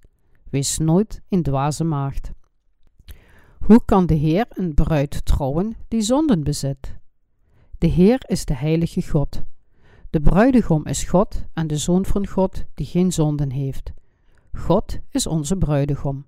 Wees 0.50 0.78
nooit 0.78 1.22
een 1.28 1.42
dwaze 1.42 1.84
maagd. 1.84 2.30
Hoe 3.58 3.84
kan 3.84 4.06
de 4.06 4.14
Heer 4.14 4.46
een 4.48 4.74
bruid 4.74 5.24
trouwen 5.24 5.76
die 5.88 6.00
zonden 6.00 6.44
bezit? 6.44 6.96
De 7.78 7.86
Heer 7.86 8.18
is 8.26 8.44
de 8.44 8.54
heilige 8.54 9.02
God. 9.02 9.42
De 10.10 10.20
bruidegom 10.20 10.86
is 10.86 11.04
God 11.04 11.44
en 11.52 11.66
de 11.66 11.76
zoon 11.76 12.04
van 12.04 12.26
God 12.26 12.64
die 12.74 12.86
geen 12.86 13.12
zonden 13.12 13.50
heeft. 13.50 13.92
God 14.52 14.98
is 15.10 15.26
onze 15.26 15.56
bruidegom. 15.56 16.24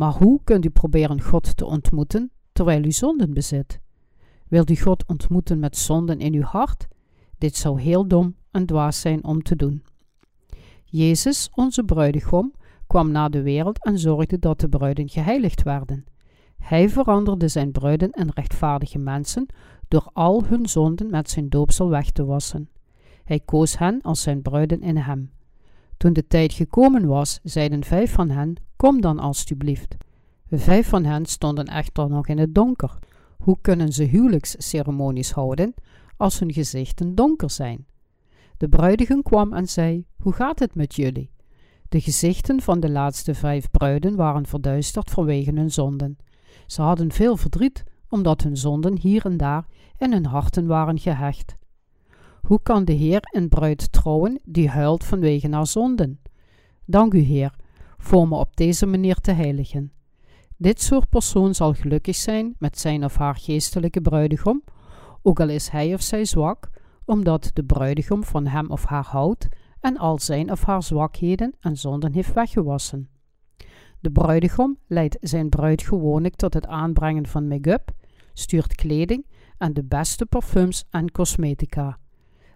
Maar 0.00 0.12
hoe 0.12 0.40
kunt 0.44 0.64
u 0.64 0.70
proberen 0.70 1.20
God 1.22 1.56
te 1.56 1.64
ontmoeten 1.64 2.30
terwijl 2.52 2.84
u 2.84 2.92
zonden 2.92 3.32
bezit? 3.32 3.80
Wilt 4.48 4.70
u 4.70 4.76
God 4.76 5.06
ontmoeten 5.06 5.58
met 5.58 5.76
zonden 5.76 6.18
in 6.18 6.34
uw 6.34 6.42
hart? 6.42 6.88
Dit 7.38 7.56
zou 7.56 7.80
heel 7.80 8.06
dom 8.06 8.36
en 8.50 8.66
dwaas 8.66 9.00
zijn 9.00 9.24
om 9.24 9.42
te 9.42 9.56
doen. 9.56 9.82
Jezus, 10.84 11.50
onze 11.54 11.84
bruidegom, 11.84 12.52
kwam 12.86 13.10
naar 13.10 13.30
de 13.30 13.42
wereld 13.42 13.84
en 13.84 13.98
zorgde 13.98 14.38
dat 14.38 14.60
de 14.60 14.68
bruiden 14.68 15.08
geheiligd 15.08 15.62
werden. 15.62 16.04
Hij 16.58 16.88
veranderde 16.88 17.48
zijn 17.48 17.72
bruiden 17.72 18.10
in 18.10 18.30
rechtvaardige 18.34 18.98
mensen 18.98 19.46
door 19.88 20.10
al 20.12 20.44
hun 20.44 20.68
zonden 20.68 21.10
met 21.10 21.30
zijn 21.30 21.48
doopsel 21.48 21.88
weg 21.88 22.10
te 22.10 22.24
wassen. 22.24 22.68
Hij 23.24 23.40
koos 23.40 23.78
hen 23.78 24.00
als 24.02 24.22
zijn 24.22 24.42
bruiden 24.42 24.80
in 24.80 24.96
hem. 24.96 25.30
Toen 26.00 26.12
de 26.12 26.26
tijd 26.26 26.52
gekomen 26.52 27.06
was, 27.06 27.40
zeiden 27.42 27.84
vijf 27.84 28.12
van 28.12 28.30
hen: 28.30 28.54
Kom 28.76 29.00
dan 29.00 29.18
alstublieft. 29.18 29.96
Vijf 30.50 30.88
van 30.88 31.04
hen 31.04 31.26
stonden 31.26 31.64
echter 31.64 32.08
nog 32.08 32.26
in 32.26 32.38
het 32.38 32.54
donker. 32.54 32.98
Hoe 33.38 33.58
kunnen 33.60 33.92
ze 33.92 34.02
huwelijksceremonies 34.02 35.30
houden 35.30 35.74
als 36.16 36.38
hun 36.38 36.52
gezichten 36.52 37.14
donker 37.14 37.50
zijn? 37.50 37.86
De 38.56 38.68
bruidegom 38.68 39.22
kwam 39.22 39.52
en 39.52 39.68
zei: 39.68 40.04
Hoe 40.16 40.32
gaat 40.32 40.58
het 40.58 40.74
met 40.74 40.94
jullie? 40.94 41.30
De 41.88 42.00
gezichten 42.00 42.60
van 42.60 42.80
de 42.80 42.90
laatste 42.90 43.34
vijf 43.34 43.70
bruiden 43.70 44.16
waren 44.16 44.46
verduisterd 44.46 45.10
vanwege 45.10 45.52
hun 45.52 45.70
zonden. 45.70 46.16
Ze 46.66 46.82
hadden 46.82 47.12
veel 47.12 47.36
verdriet, 47.36 47.84
omdat 48.08 48.42
hun 48.42 48.56
zonden 48.56 48.98
hier 48.98 49.24
en 49.24 49.36
daar 49.36 49.66
in 49.98 50.12
hun 50.12 50.26
harten 50.26 50.66
waren 50.66 50.98
gehecht. 50.98 51.56
Hoe 52.42 52.60
kan 52.62 52.84
de 52.84 52.92
Heer 52.92 53.20
een 53.22 53.48
bruid 53.48 53.92
trouwen 53.92 54.40
die 54.44 54.68
huilt 54.68 55.04
vanwege 55.04 55.50
haar 55.50 55.66
zonden? 55.66 56.20
Dank 56.84 57.14
u, 57.14 57.18
Heer, 57.18 57.54
voor 57.98 58.28
me 58.28 58.36
op 58.36 58.56
deze 58.56 58.86
manier 58.86 59.14
te 59.14 59.32
heiligen. 59.32 59.92
Dit 60.56 60.80
soort 60.80 61.08
persoon 61.08 61.54
zal 61.54 61.72
gelukkig 61.72 62.16
zijn 62.16 62.54
met 62.58 62.78
zijn 62.78 63.04
of 63.04 63.16
haar 63.16 63.36
geestelijke 63.36 64.00
bruidegom, 64.00 64.62
ook 65.22 65.40
al 65.40 65.48
is 65.48 65.68
hij 65.68 65.94
of 65.94 66.02
zij 66.02 66.24
zwak, 66.24 66.70
omdat 67.04 67.50
de 67.54 67.64
bruidegom 67.64 68.24
van 68.24 68.46
hem 68.46 68.70
of 68.70 68.84
haar 68.84 69.04
houdt 69.04 69.48
en 69.80 69.96
al 69.96 70.18
zijn 70.18 70.50
of 70.50 70.64
haar 70.64 70.82
zwakheden 70.82 71.54
en 71.60 71.76
zonden 71.76 72.12
heeft 72.12 72.32
weggewassen. 72.32 73.08
De 74.00 74.10
bruidegom 74.10 74.78
leidt 74.86 75.16
zijn 75.20 75.48
bruid 75.48 75.82
gewoonlijk 75.82 76.34
tot 76.34 76.54
het 76.54 76.66
aanbrengen 76.66 77.26
van 77.26 77.48
make-up, 77.48 77.90
stuurt 78.32 78.74
kleding 78.74 79.26
en 79.58 79.72
de 79.72 79.84
beste 79.84 80.26
parfums 80.26 80.84
en 80.90 81.10
cosmetica. 81.10 81.98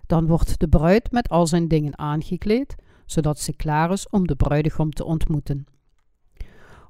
Dan 0.06 0.26
wordt 0.26 0.58
de 0.58 0.68
bruid 0.68 1.10
met 1.10 1.28
al 1.28 1.46
zijn 1.46 1.68
dingen 1.68 1.98
aangekleed, 1.98 2.74
zodat 3.06 3.38
ze 3.38 3.56
klaar 3.56 3.92
is 3.92 4.08
om 4.08 4.26
de 4.26 4.36
bruidegom 4.36 4.90
te 4.90 5.04
ontmoeten. 5.04 5.66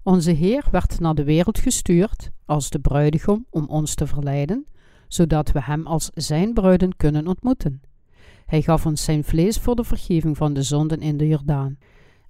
Onze 0.03 0.31
Heer 0.31 0.65
werd 0.71 1.01
naar 1.01 1.15
de 1.15 1.25
wereld 1.25 1.59
gestuurd 1.59 2.31
als 2.45 2.71
de 2.71 2.79
bruidegom 2.79 3.47
om 3.51 3.67
ons 3.67 3.95
te 3.95 4.07
verleiden, 4.07 4.67
zodat 5.09 5.53
we 5.53 5.63
Hem 5.63 5.87
als 5.87 6.11
Zijn 6.15 6.53
bruiden 6.53 6.97
kunnen 6.97 7.27
ontmoeten. 7.27 7.81
Hij 8.47 8.63
gaf 8.63 8.87
ons 8.87 9.05
Zijn 9.05 9.25
vlees 9.25 9.59
voor 9.59 9.77
de 9.77 9.85
vergeving 9.85 10.37
van 10.37 10.53
de 10.53 10.63
zonden 10.63 11.01
in 11.01 11.17
de 11.17 11.29
Jordaan. 11.29 11.79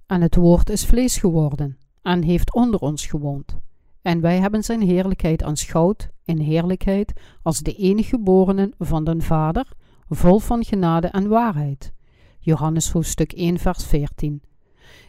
En 0.05 0.21
het 0.21 0.35
woord 0.35 0.69
is 0.69 0.85
vlees 0.85 1.17
geworden 1.17 1.77
en 2.01 2.23
heeft 2.23 2.53
onder 2.53 2.79
ons 2.79 3.05
gewoond. 3.05 3.57
En 4.01 4.21
wij 4.21 4.39
hebben 4.39 4.63
Zijn 4.63 4.81
heerlijkheid 4.81 5.43
aanschouwd 5.43 6.09
in 6.23 6.37
heerlijkheid 6.37 7.13
als 7.41 7.59
de 7.59 7.73
enige 7.73 8.09
geborenen 8.09 8.73
van 8.77 9.03
den 9.03 9.21
Vader, 9.21 9.71
vol 10.09 10.39
van 10.39 10.63
genade 10.63 11.07
en 11.07 11.27
waarheid. 11.27 11.93
Johannes 12.39 12.91
hoofdstuk 12.91 13.33
1 13.33 13.57
vers 13.57 13.85
14. 13.85 14.41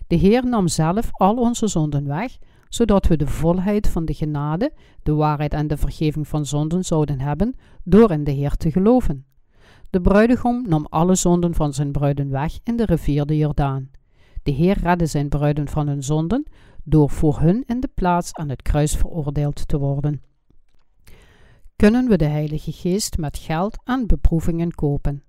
De 0.06 0.16
Heer 0.16 0.46
nam 0.46 0.68
zelf 0.68 1.08
al 1.12 1.36
onze 1.36 1.66
zonden 1.66 2.06
weg, 2.06 2.38
zodat 2.68 3.06
we 3.06 3.16
de 3.16 3.26
volheid 3.26 3.88
van 3.88 4.04
de 4.04 4.14
genade, 4.14 4.72
de 5.02 5.12
waarheid 5.14 5.52
en 5.52 5.66
de 5.66 5.76
vergeving 5.76 6.28
van 6.28 6.46
zonden 6.46 6.84
zouden 6.84 7.20
hebben 7.20 7.54
door 7.84 8.10
in 8.10 8.24
de 8.24 8.30
Heer 8.30 8.56
te 8.56 8.70
geloven. 8.70 9.26
De 9.90 10.00
bruidegom 10.00 10.68
nam 10.68 10.86
alle 10.88 11.14
zonden 11.14 11.54
van 11.54 11.72
zijn 11.72 11.92
bruiden 11.92 12.30
weg 12.30 12.58
in 12.64 12.76
de 12.76 12.84
rivier 12.84 13.26
de 13.26 13.36
Jordaan. 13.36 13.90
De 14.42 14.50
Heer 14.50 14.78
redde 14.82 15.06
zijn 15.06 15.28
bruiden 15.28 15.68
van 15.68 15.88
hun 15.88 16.02
zonden 16.02 16.46
door 16.84 17.10
voor 17.10 17.40
hun 17.40 17.64
in 17.66 17.80
de 17.80 17.90
plaats 17.94 18.34
aan 18.34 18.48
het 18.48 18.62
kruis 18.62 18.96
veroordeeld 18.96 19.68
te 19.68 19.78
worden. 19.78 20.22
Kunnen 21.76 22.08
we 22.08 22.16
de 22.16 22.24
Heilige 22.24 22.72
Geest 22.72 23.18
met 23.18 23.38
geld 23.38 23.78
en 23.84 24.06
beproevingen 24.06 24.74
kopen? 24.74 25.22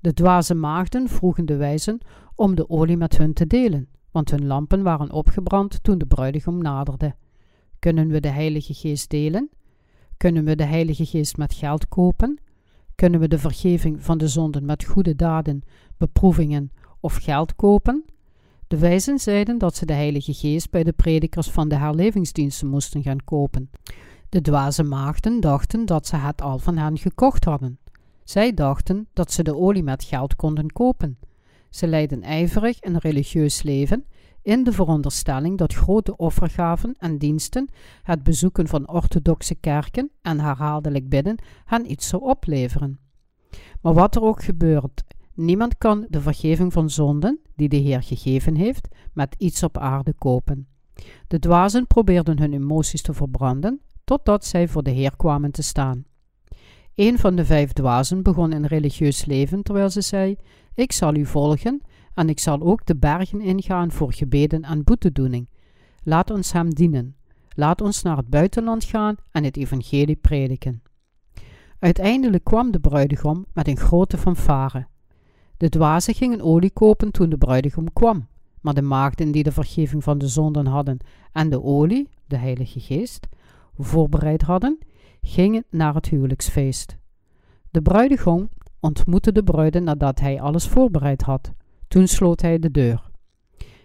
De 0.00 0.12
dwaze 0.12 0.54
maagden 0.54 1.08
vroegen 1.08 1.46
de 1.46 1.56
wijzen 1.56 1.98
om 2.34 2.54
de 2.54 2.68
olie 2.68 2.96
met 2.96 3.16
hun 3.16 3.32
te 3.32 3.46
delen, 3.46 3.88
want 4.10 4.30
hun 4.30 4.46
lampen 4.46 4.82
waren 4.82 5.12
opgebrand 5.12 5.82
toen 5.82 5.98
de 5.98 6.06
bruidegom 6.06 6.58
naderde. 6.58 7.14
Kunnen 7.78 8.08
we 8.08 8.20
de 8.20 8.28
Heilige 8.28 8.74
Geest 8.74 9.10
delen? 9.10 9.50
Kunnen 10.16 10.44
we 10.44 10.56
de 10.56 10.64
Heilige 10.64 11.06
Geest 11.06 11.36
met 11.36 11.54
geld 11.54 11.88
kopen? 11.88 12.38
Kunnen 12.94 13.20
we 13.20 13.28
de 13.28 13.38
vergeving 13.38 14.02
van 14.02 14.18
de 14.18 14.28
zonden 14.28 14.64
met 14.64 14.84
goede 14.84 15.16
daden, 15.16 15.62
beproevingen 15.96 16.72
of 17.00 17.14
geld 17.14 17.56
kopen? 17.56 18.04
De 18.66 18.78
wijzen 18.78 19.18
zeiden 19.18 19.58
dat 19.58 19.76
ze 19.76 19.86
de 19.86 19.92
Heilige 19.92 20.34
Geest 20.34 20.70
bij 20.70 20.84
de 20.84 20.92
predikers 20.92 21.50
van 21.50 21.68
de 21.68 21.76
herlevingsdiensten 21.76 22.68
moesten 22.68 23.02
gaan 23.02 23.24
kopen. 23.24 23.70
De 24.34 24.40
dwaze 24.40 24.82
maagden 24.82 25.40
dachten 25.40 25.86
dat 25.86 26.06
ze 26.06 26.16
het 26.16 26.42
al 26.42 26.58
van 26.58 26.76
hen 26.76 26.98
gekocht 26.98 27.44
hadden. 27.44 27.78
Zij 28.24 28.54
dachten 28.54 29.08
dat 29.12 29.32
ze 29.32 29.42
de 29.42 29.56
olie 29.56 29.82
met 29.82 30.04
geld 30.04 30.36
konden 30.36 30.72
kopen. 30.72 31.18
Ze 31.70 31.86
leidden 31.86 32.22
ijverig 32.22 32.76
een 32.80 32.98
religieus 32.98 33.62
leven 33.62 34.04
in 34.42 34.64
de 34.64 34.72
veronderstelling 34.72 35.58
dat 35.58 35.74
grote 35.74 36.16
offergaven 36.16 36.94
en 36.98 37.18
diensten, 37.18 37.68
het 38.02 38.22
bezoeken 38.22 38.68
van 38.68 38.88
orthodoxe 38.88 39.54
kerken 39.54 40.10
en 40.22 40.40
herhaaldelijk 40.40 41.08
bidden 41.08 41.36
hen 41.64 41.90
iets 41.90 42.08
zou 42.08 42.22
opleveren. 42.22 42.98
Maar 43.80 43.94
wat 43.94 44.14
er 44.14 44.22
ook 44.22 44.42
gebeurt, 44.42 45.04
niemand 45.34 45.78
kan 45.78 46.06
de 46.08 46.20
vergeving 46.20 46.72
van 46.72 46.90
zonden, 46.90 47.40
die 47.56 47.68
de 47.68 47.76
Heer 47.76 48.02
gegeven 48.02 48.54
heeft, 48.54 48.88
met 49.12 49.34
iets 49.38 49.62
op 49.62 49.78
aarde 49.78 50.12
kopen. 50.12 50.66
De 51.28 51.38
dwazen 51.38 51.86
probeerden 51.86 52.38
hun 52.38 52.52
emoties 52.52 53.02
te 53.02 53.12
verbranden, 53.12 53.80
totdat 54.04 54.44
zij 54.44 54.68
voor 54.68 54.82
de 54.82 54.90
Heer 54.90 55.16
kwamen 55.16 55.50
te 55.50 55.62
staan. 55.62 56.04
Een 56.94 57.18
van 57.18 57.36
de 57.36 57.44
vijf 57.44 57.72
dwazen 57.72 58.22
begon 58.22 58.52
een 58.52 58.66
religieus 58.66 59.24
leven 59.24 59.62
terwijl 59.62 59.90
ze 59.90 60.00
zei: 60.00 60.36
Ik 60.74 60.92
zal 60.92 61.14
u 61.14 61.26
volgen 61.26 61.82
en 62.14 62.28
ik 62.28 62.38
zal 62.38 62.60
ook 62.60 62.86
de 62.86 62.96
bergen 62.96 63.40
ingaan 63.40 63.92
voor 63.92 64.12
gebeden 64.12 64.62
en 64.62 64.84
boetedoening. 64.84 65.48
Laat 66.02 66.30
ons 66.30 66.52
hem 66.52 66.74
dienen. 66.74 67.16
Laat 67.56 67.80
ons 67.80 68.02
naar 68.02 68.16
het 68.16 68.28
buitenland 68.28 68.84
gaan 68.84 69.16
en 69.30 69.44
het 69.44 69.56
evangelie 69.56 70.16
prediken. 70.16 70.82
Uiteindelijk 71.78 72.44
kwam 72.44 72.70
de 72.70 72.80
bruidegom 72.80 73.46
met 73.52 73.68
een 73.68 73.76
grote 73.76 74.18
fanfare. 74.18 74.86
De 75.56 75.68
dwazen 75.68 76.14
gingen 76.14 76.40
olie 76.40 76.70
kopen 76.70 77.10
toen 77.10 77.28
de 77.28 77.38
bruidegom 77.38 77.92
kwam, 77.92 78.26
maar 78.60 78.74
de 78.74 78.82
maagden 78.82 79.30
die 79.30 79.42
de 79.42 79.52
vergeving 79.52 80.04
van 80.04 80.18
de 80.18 80.28
zonden 80.28 80.66
hadden 80.66 80.98
en 81.32 81.50
de 81.50 81.62
olie, 81.62 82.08
de 82.26 82.36
Heilige 82.36 82.80
Geest, 82.80 83.28
voorbereid 83.78 84.42
hadden, 84.42 84.78
gingen 85.22 85.64
naar 85.70 85.94
het 85.94 86.08
huwelijksfeest. 86.08 86.96
De 87.70 87.82
bruidegom 87.82 88.48
ontmoette 88.80 89.32
de 89.32 89.42
bruiden 89.42 89.84
nadat 89.84 90.20
hij 90.20 90.40
alles 90.40 90.68
voorbereid 90.68 91.22
had. 91.22 91.52
Toen 91.88 92.06
sloot 92.06 92.40
hij 92.40 92.58
de 92.58 92.70
deur. 92.70 93.10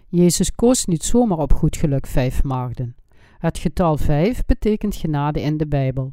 Jezus 0.08 0.54
koos 0.54 0.84
niet 0.84 1.02
zomaar 1.02 1.38
op 1.38 1.52
goed 1.52 1.76
geluk 1.76 2.06
vijf 2.06 2.42
maagden. 2.42 2.94
Het 3.38 3.58
getal 3.58 3.96
vijf 3.96 4.44
betekent 4.44 4.96
genade 4.96 5.40
in 5.40 5.56
de 5.56 5.66
Bijbel. 5.66 6.12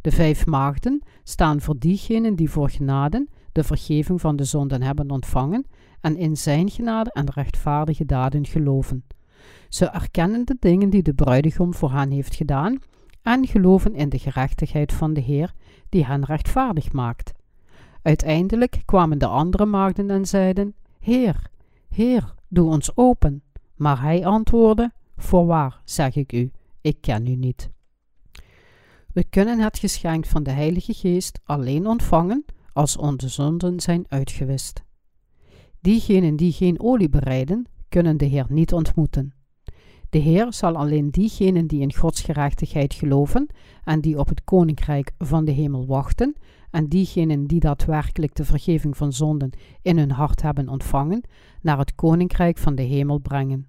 De 0.00 0.10
vijf 0.10 0.46
maagden 0.46 1.02
staan 1.22 1.60
voor 1.60 1.78
diegenen 1.78 2.34
die 2.34 2.50
voor 2.50 2.70
genade 2.70 3.26
de 3.52 3.64
vergeving 3.64 4.20
van 4.20 4.36
de 4.36 4.44
zonden 4.44 4.82
hebben 4.82 5.10
ontvangen 5.10 5.66
en 6.00 6.16
in 6.16 6.36
zijn 6.36 6.70
genade 6.70 7.10
en 7.12 7.30
rechtvaardige 7.30 8.04
daden 8.04 8.46
geloven. 8.46 9.04
Ze 9.68 9.86
erkennen 9.86 10.46
de 10.46 10.56
dingen 10.60 10.90
die 10.90 11.02
de 11.02 11.14
bruidegom 11.14 11.74
voor 11.74 11.92
hen 11.92 12.10
heeft 12.10 12.34
gedaan 12.34 12.78
en 13.28 13.46
geloven 13.46 13.94
in 13.94 14.08
de 14.08 14.18
gerechtigheid 14.18 14.92
van 14.92 15.12
de 15.12 15.20
Heer 15.20 15.54
die 15.88 16.04
hen 16.04 16.24
rechtvaardig 16.24 16.92
maakt. 16.92 17.32
Uiteindelijk 18.02 18.82
kwamen 18.84 19.18
de 19.18 19.26
andere 19.26 19.64
maagden 19.64 20.10
en 20.10 20.26
zeiden: 20.26 20.74
Heer, 20.98 21.50
Heer, 21.88 22.34
doe 22.48 22.70
ons 22.70 22.96
open. 22.96 23.42
Maar 23.74 24.02
hij 24.02 24.26
antwoordde: 24.26 24.92
Voorwaar, 25.16 25.80
zeg 25.84 26.16
ik 26.16 26.32
u, 26.32 26.50
ik 26.80 27.00
ken 27.00 27.26
u 27.26 27.34
niet. 27.34 27.70
We 29.12 29.24
kunnen 29.24 29.58
het 29.58 29.78
geschenk 29.78 30.26
van 30.26 30.42
de 30.42 30.50
Heilige 30.50 30.94
Geest 30.94 31.40
alleen 31.44 31.86
ontvangen 31.86 32.44
als 32.72 32.96
onze 32.96 33.28
zonden 33.28 33.80
zijn 33.80 34.04
uitgewist. 34.08 34.82
Diegenen 35.80 36.36
die 36.36 36.52
geen 36.52 36.80
olie 36.80 37.08
bereiden, 37.08 37.66
kunnen 37.88 38.16
de 38.16 38.24
Heer 38.24 38.46
niet 38.48 38.72
ontmoeten. 38.72 39.32
De 40.10 40.18
Heer 40.18 40.52
zal 40.52 40.76
alleen 40.76 41.10
diegenen 41.10 41.66
die 41.66 41.80
in 41.80 41.94
Gods 41.94 42.20
gerechtigheid 42.20 42.94
geloven 42.94 43.46
en 43.84 44.00
die 44.00 44.18
op 44.18 44.28
het 44.28 44.44
koninkrijk 44.44 45.12
van 45.18 45.44
de 45.44 45.50
hemel 45.50 45.86
wachten, 45.86 46.36
en 46.70 46.88
diegenen 46.88 47.46
die 47.46 47.60
daadwerkelijk 47.60 48.34
de 48.34 48.44
vergeving 48.44 48.96
van 48.96 49.12
zonden 49.12 49.50
in 49.82 49.98
hun 49.98 50.10
hart 50.10 50.42
hebben 50.42 50.68
ontvangen, 50.68 51.22
naar 51.62 51.78
het 51.78 51.94
koninkrijk 51.94 52.58
van 52.58 52.74
de 52.74 52.82
hemel 52.82 53.18
brengen. 53.18 53.66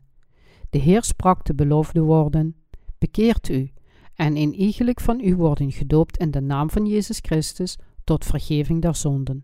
De 0.70 0.78
Heer 0.78 1.04
sprak 1.04 1.46
de 1.46 1.56
beloofde 1.56 2.02
woorden: 2.02 2.56
Bekeert 2.98 3.50
u, 3.50 3.72
en 4.16 4.36
in 4.36 4.54
iegelijk 4.54 5.00
van 5.00 5.20
u 5.20 5.36
worden 5.36 5.72
gedoopt 5.72 6.18
in 6.18 6.32
de 6.32 6.42
naam 6.42 6.70
van 6.70 6.86
Jezus 6.86 7.20
Christus 7.22 7.78
tot 8.04 8.26
vergeving 8.26 8.82
der 8.82 8.96
zonden. 8.96 9.44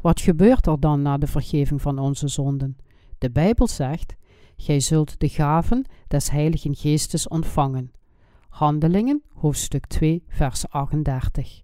Wat 0.00 0.20
gebeurt 0.20 0.66
er 0.66 0.80
dan 0.80 1.02
na 1.02 1.18
de 1.18 1.26
vergeving 1.26 1.82
van 1.82 1.98
onze 1.98 2.28
zonden? 2.28 2.76
De 3.18 3.30
Bijbel 3.30 3.68
zegt: 3.68 4.14
Gij 4.62 4.80
zult 4.80 5.20
de 5.20 5.28
gaven 5.28 5.84
des 6.08 6.30
Heiligen 6.30 6.74
Geestes 6.74 7.28
ontvangen. 7.28 7.92
Handelingen, 8.48 9.22
hoofdstuk 9.34 9.86
2, 9.86 10.22
vers 10.28 10.68
38. 10.68 11.62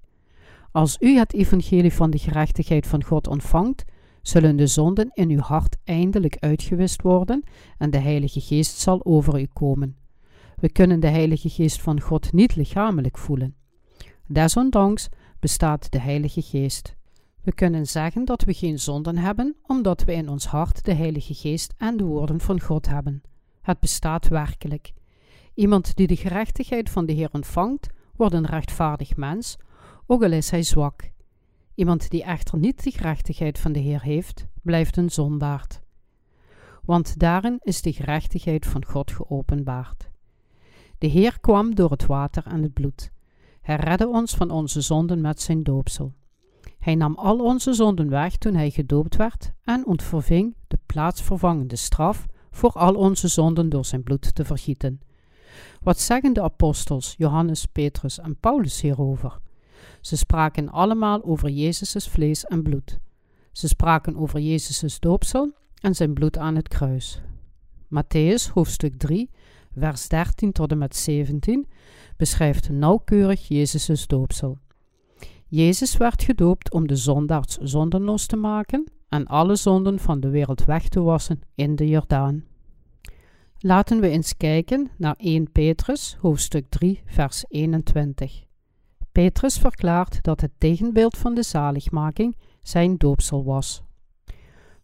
Als 0.73 0.97
u 1.01 1.17
het 1.17 1.35
evangelie 1.35 1.93
van 1.93 2.11
de 2.11 2.19
gerechtigheid 2.19 2.87
van 2.87 3.05
God 3.05 3.27
ontvangt, 3.27 3.85
zullen 4.23 4.57
de 4.57 4.67
zonden 4.67 5.11
in 5.13 5.31
uw 5.31 5.41
hart 5.41 5.77
eindelijk 5.85 6.37
uitgewist 6.39 7.03
worden 7.03 7.43
en 7.77 7.91
de 7.91 7.99
Heilige 7.99 8.41
Geest 8.41 8.79
zal 8.79 9.05
over 9.05 9.41
u 9.41 9.47
komen. 9.53 9.97
We 10.57 10.73
kunnen 10.73 11.01
de 11.01 11.09
Heilige 11.09 11.49
Geest 11.49 11.81
van 11.81 12.01
God 12.01 12.33
niet 12.33 12.57
lichamelijk 12.57 13.19
voelen. 13.19 13.55
Desondanks 14.27 15.09
bestaat 15.41 15.91
de 15.91 16.01
Heilige 16.01 16.43
Geest. 16.43 16.97
We 17.43 17.53
kunnen 17.53 17.87
zeggen 17.87 18.25
dat 18.25 18.43
we 18.43 18.55
geen 18.55 18.79
zonden 18.79 19.17
hebben, 19.17 19.57
omdat 19.67 20.05
we 20.05 20.13
in 20.13 20.29
ons 20.29 20.47
hart 20.47 20.85
de 20.85 20.95
Heilige 20.95 21.35
Geest 21.35 21.75
en 21.77 21.97
de 21.97 22.05
woorden 22.05 22.41
van 22.41 22.61
God 22.61 22.89
hebben. 22.89 23.23
Het 23.61 23.81
bestaat 23.81 24.29
werkelijk. 24.29 24.93
Iemand 25.55 25.97
die 25.97 26.07
de 26.07 26.17
gerechtigheid 26.17 26.91
van 26.91 27.07
de 27.07 27.13
Heer 27.13 27.29
ontvangt, 27.33 27.89
wordt 28.17 28.35
een 28.35 28.47
rechtvaardig 28.47 29.17
mens, 29.17 29.57
ook 30.07 30.23
al 30.23 30.33
is 30.33 30.51
hij 30.51 30.63
zwak. 30.63 31.11
Iemand 31.75 32.11
die 32.11 32.23
echter 32.23 32.59
niet 32.59 32.85
de 32.85 32.91
gerechtigheid 32.91 33.59
van 33.59 33.73
de 33.73 33.79
Heer 33.79 34.03
heeft, 34.03 34.47
blijft 34.63 34.97
een 34.97 35.11
zondaard. 35.11 35.81
Want 36.85 37.19
daarin 37.19 37.57
is 37.63 37.83
de 37.83 37.93
gerechtigheid 37.93 38.67
van 38.67 38.85
God 38.85 39.13
geopenbaard. 39.13 40.11
De 40.99 41.07
Heer 41.07 41.41
kwam 41.41 41.75
door 41.75 41.91
het 41.91 42.07
water 42.07 42.47
en 42.47 42.63
het 42.63 42.73
bloed. 42.73 43.11
Hij 43.61 43.77
redde 43.77 44.09
ons 44.09 44.35
van 44.35 44.51
onze 44.51 44.81
zonden 44.81 45.21
met 45.21 45.41
zijn 45.41 45.63
doopsel. 45.63 46.15
Hij 46.89 46.97
nam 46.97 47.15
al 47.15 47.39
onze 47.39 47.73
zonden 47.73 48.09
weg 48.09 48.37
toen 48.37 48.55
hij 48.55 48.71
gedoopt 48.71 49.17
werd 49.17 49.53
en 49.65 49.87
ontverving 49.87 50.57
de 50.69 50.79
plaatsvervangende 50.87 51.77
straf 51.77 52.27
voor 52.51 52.73
al 52.73 52.95
onze 52.95 53.29
zonden 53.29 53.69
door 53.69 53.85
zijn 53.85 54.03
bloed 54.03 54.35
te 54.35 54.45
vergieten. 54.45 55.01
Wat 55.83 56.01
zeggen 56.01 56.33
de 56.33 56.43
apostels 56.43 57.15
Johannes, 57.19 57.67
Petrus 57.67 58.19
en 58.19 58.37
Paulus 58.37 58.81
hierover? 58.81 59.41
Ze 60.01 60.17
spraken 60.17 60.69
allemaal 60.69 61.25
over 61.25 61.49
Jezus' 61.49 62.09
vlees 62.09 62.45
en 62.45 62.63
bloed. 62.63 62.99
Ze 63.53 63.69
spraken 63.69 64.17
over 64.17 64.41
Jezus' 64.41 65.01
doopsel 65.01 65.53
en 65.81 65.95
zijn 65.95 66.15
bloed 66.15 66.39
aan 66.39 66.57
het 66.57 66.69
kruis. 66.69 67.21
Matthäus 67.85 68.53
hoofdstuk 68.53 68.99
3, 68.99 69.31
vers 69.77 70.09
13 70.09 70.53
tot 70.53 70.71
en 70.71 70.79
met 70.79 70.97
17 70.97 71.67
beschrijft 72.17 72.69
nauwkeurig 72.69 73.49
Jezus' 73.49 74.07
doopsel. 74.07 74.59
Jezus 75.51 75.97
werd 75.97 76.23
gedoopt 76.23 76.73
om 76.73 76.87
de 76.87 76.97
zondaars 76.97 77.57
zondenloos 77.57 78.27
te 78.27 78.37
maken 78.37 78.91
en 79.09 79.27
alle 79.27 79.57
zonden 79.57 79.99
van 79.99 80.21
de 80.21 80.29
wereld 80.29 80.65
weg 80.65 80.89
te 80.89 81.01
wassen 81.01 81.41
in 81.55 81.77
de 81.77 81.89
Jordaan. 81.89 82.45
Laten 83.59 84.01
we 84.01 84.09
eens 84.09 84.37
kijken 84.37 84.91
naar 84.97 85.15
1 85.19 85.53
Petrus, 85.53 86.17
hoofdstuk 86.21 86.67
3, 86.69 87.03
vers 87.07 87.45
21. 87.49 88.45
Petrus 89.13 89.59
verklaart 89.59 90.23
dat 90.23 90.41
het 90.41 90.53
tegenbeeld 90.59 91.17
van 91.17 91.35
de 91.35 91.43
zaligmaking 91.43 92.37
zijn 92.63 92.97
doopsel 92.97 93.45
was. 93.45 93.83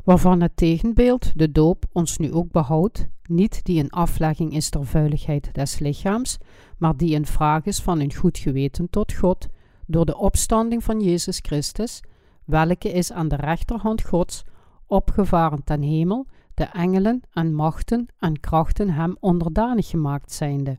Waarvan 0.05 0.41
het 0.41 0.57
tegenbeeld, 0.57 1.39
de 1.39 1.53
doop, 1.53 1.85
ons 1.93 2.19
nu 2.19 2.33
ook 2.33 2.51
behoudt, 2.51 3.09
niet 3.29 3.65
die 3.65 3.83
een 3.83 3.91
aflegging 3.91 4.53
is 4.53 4.71
ter 4.71 4.87
vuiligheid 4.87 5.55
des 5.55 5.79
lichaams, 5.79 6.39
maar 6.79 6.97
die 6.97 7.17
een 7.17 7.27
vraag 7.27 7.65
is 7.65 7.81
van 7.81 8.01
een 8.01 8.15
goed 8.15 8.39
geweten 8.39 8.91
tot 8.91 9.13
God, 9.13 9.49
door 9.87 10.07
de 10.07 10.17
opstanding 10.17 10.85
van 10.85 11.01
Jezus 11.01 11.39
Christus, 11.43 12.03
welke 12.45 12.93
is 12.93 13.13
aan 13.13 13.29
de 13.29 13.37
rechterhand 13.37 14.03
Gods, 14.03 14.45
opgevaren 14.87 15.65
ten 15.65 15.83
hemel, 15.83 16.27
de 16.55 16.65
engelen 16.65 17.23
en 17.33 17.55
machten 17.55 18.07
en 18.19 18.41
krachten 18.41 18.91
hem 18.91 19.17
onderdanig 19.21 19.89
gemaakt 19.89 20.33
zijnde. 20.33 20.79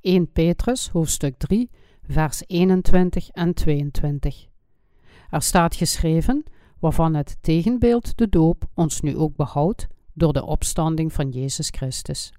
1 0.00 0.32
Petrus, 0.32 0.88
hoofdstuk 0.88 1.38
3, 1.38 1.70
vers 2.08 2.42
21 2.46 3.28
en 3.28 3.54
22. 3.54 4.46
Er 5.30 5.42
staat 5.42 5.74
geschreven, 5.74 6.44
waarvan 6.78 7.14
het 7.14 7.36
tegenbeeld 7.40 8.16
de 8.18 8.28
doop 8.28 8.64
ons 8.74 9.00
nu 9.00 9.16
ook 9.16 9.36
behoudt 9.36 9.86
door 10.12 10.32
de 10.32 10.44
opstanding 10.44 11.12
van 11.12 11.30
Jezus 11.30 11.68
Christus. 11.70 12.32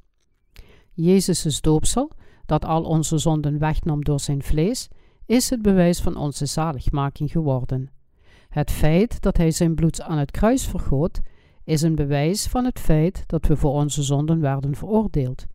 Jezus' 0.93 1.61
doopsel, 1.61 2.11
dat 2.45 2.65
al 2.65 2.83
onze 2.83 3.17
zonden 3.17 3.59
wegnam 3.59 4.03
door 4.03 4.19
zijn 4.19 4.43
vlees, 4.43 4.87
is 5.27 5.49
het 5.49 5.61
bewijs 5.61 6.01
van 6.01 6.15
onze 6.15 6.45
zaligmaking 6.45 7.31
geworden. 7.31 7.89
Het 8.49 8.71
feit 8.71 9.21
dat 9.21 9.37
hij 9.37 9.51
zijn 9.51 9.75
bloed 9.75 10.01
aan 10.01 10.17
het 10.17 10.31
kruis 10.31 10.67
vergoot, 10.67 11.21
is 11.63 11.81
een 11.81 11.95
bewijs 11.95 12.47
van 12.47 12.65
het 12.65 12.79
feit 12.79 13.23
dat 13.25 13.45
we 13.45 13.55
voor 13.55 13.71
onze 13.71 14.03
zonden 14.03 14.39
werden 14.39 14.75
veroordeeld. 14.75 15.45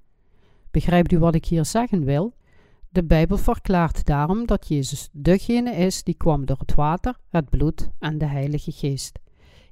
Begrijpt 0.71 1.13
u 1.13 1.19
wat 1.19 1.35
ik 1.35 1.45
hier 1.45 1.65
zeggen 1.65 2.05
wil? 2.05 2.35
De 2.89 3.05
Bijbel 3.05 3.39
verklaart 3.39 4.05
daarom 4.05 4.47
dat 4.47 4.69
Jezus 4.69 5.09
degene 5.13 5.71
is 5.71 6.03
die 6.03 6.15
kwam 6.15 6.47
door 6.47 6.59
het 6.59 6.75
water, 6.75 7.17
het 7.29 7.51
bloed 7.51 7.91
en 7.99 8.19
de 8.19 8.27
Heilige 8.27 8.73
Geest. 8.73 9.19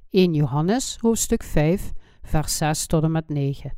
1 0.09 0.33
Johannes, 0.33 0.97
hoofdstuk 1.01 1.43
5, 1.43 1.91
vers 2.21 2.57
6 2.57 2.85
tot 2.85 3.03
en 3.03 3.11
met 3.11 3.29
9. 3.29 3.73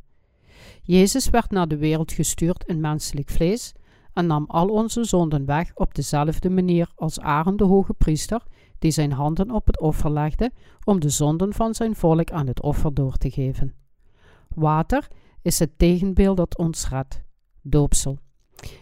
Jezus 0.82 1.30
werd 1.30 1.50
naar 1.50 1.68
de 1.68 1.76
wereld 1.76 2.12
gestuurd 2.12 2.64
in 2.66 2.80
menselijk 2.80 3.30
vlees 3.30 3.72
en 4.14 4.26
nam 4.26 4.44
al 4.48 4.68
onze 4.68 5.04
zonden 5.04 5.44
weg 5.44 5.70
op 5.74 5.94
dezelfde 5.94 6.50
manier 6.50 6.90
als 6.94 7.20
Aaron 7.20 7.56
de 7.56 7.64
hoge 7.64 7.94
priester, 7.94 8.42
die 8.78 8.90
zijn 8.90 9.12
handen 9.12 9.50
op 9.50 9.66
het 9.66 9.80
offer 9.80 10.12
legde 10.12 10.50
om 10.84 11.00
de 11.00 11.08
zonden 11.08 11.52
van 11.52 11.74
zijn 11.74 11.96
volk 11.96 12.30
aan 12.30 12.46
het 12.46 12.62
offer 12.62 12.94
door 12.94 13.16
te 13.16 13.30
geven. 13.30 13.74
Water 14.54 15.08
is 15.42 15.58
het 15.58 15.78
tegenbeeld 15.78 16.36
dat 16.36 16.58
ons 16.58 16.88
redt, 16.88 17.22
doopsel. 17.62 18.18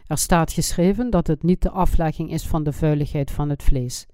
Er 0.06 0.18
staat 0.18 0.52
geschreven 0.52 1.10
dat 1.10 1.26
het 1.26 1.42
niet 1.42 1.62
de 1.62 1.70
aflegging 1.70 2.30
is 2.30 2.46
van 2.46 2.62
de 2.62 2.72
vuiligheid 2.72 3.30
van 3.30 3.48
het 3.48 3.62
vlees. 3.62 4.06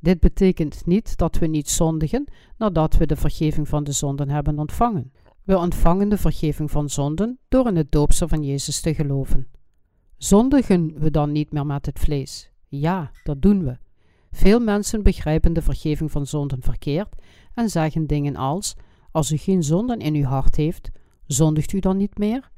Dit 0.00 0.20
betekent 0.20 0.86
niet 0.86 1.16
dat 1.16 1.38
we 1.38 1.46
niet 1.46 1.70
zondigen 1.70 2.24
nadat 2.58 2.96
we 2.96 3.06
de 3.06 3.16
vergeving 3.16 3.68
van 3.68 3.84
de 3.84 3.92
zonden 3.92 4.28
hebben 4.28 4.58
ontvangen. 4.58 5.12
We 5.44 5.58
ontvangen 5.58 6.08
de 6.08 6.18
vergeving 6.18 6.70
van 6.70 6.90
zonden 6.90 7.38
door 7.48 7.66
in 7.66 7.76
het 7.76 7.92
doopsel 7.92 8.28
van 8.28 8.42
Jezus 8.42 8.80
te 8.80 8.94
geloven. 8.94 9.48
Zondigen 10.24 10.98
we 10.98 11.10
dan 11.10 11.32
niet 11.32 11.52
meer 11.52 11.66
met 11.66 11.86
het 11.86 11.98
vlees? 11.98 12.50
Ja, 12.68 13.10
dat 13.22 13.42
doen 13.42 13.64
we. 13.64 13.76
Veel 14.32 14.60
mensen 14.60 15.02
begrijpen 15.02 15.52
de 15.52 15.62
vergeving 15.62 16.10
van 16.10 16.26
zonden 16.26 16.62
verkeerd 16.62 17.14
en 17.54 17.68
zeggen 17.68 18.06
dingen 18.06 18.36
als: 18.36 18.74
Als 19.10 19.30
u 19.30 19.36
geen 19.36 19.62
zonden 19.62 19.98
in 19.98 20.14
uw 20.14 20.24
hart 20.24 20.56
heeft, 20.56 20.90
zondigt 21.26 21.72
u 21.72 21.78
dan 21.78 21.96
niet 21.96 22.18
meer? 22.18 22.50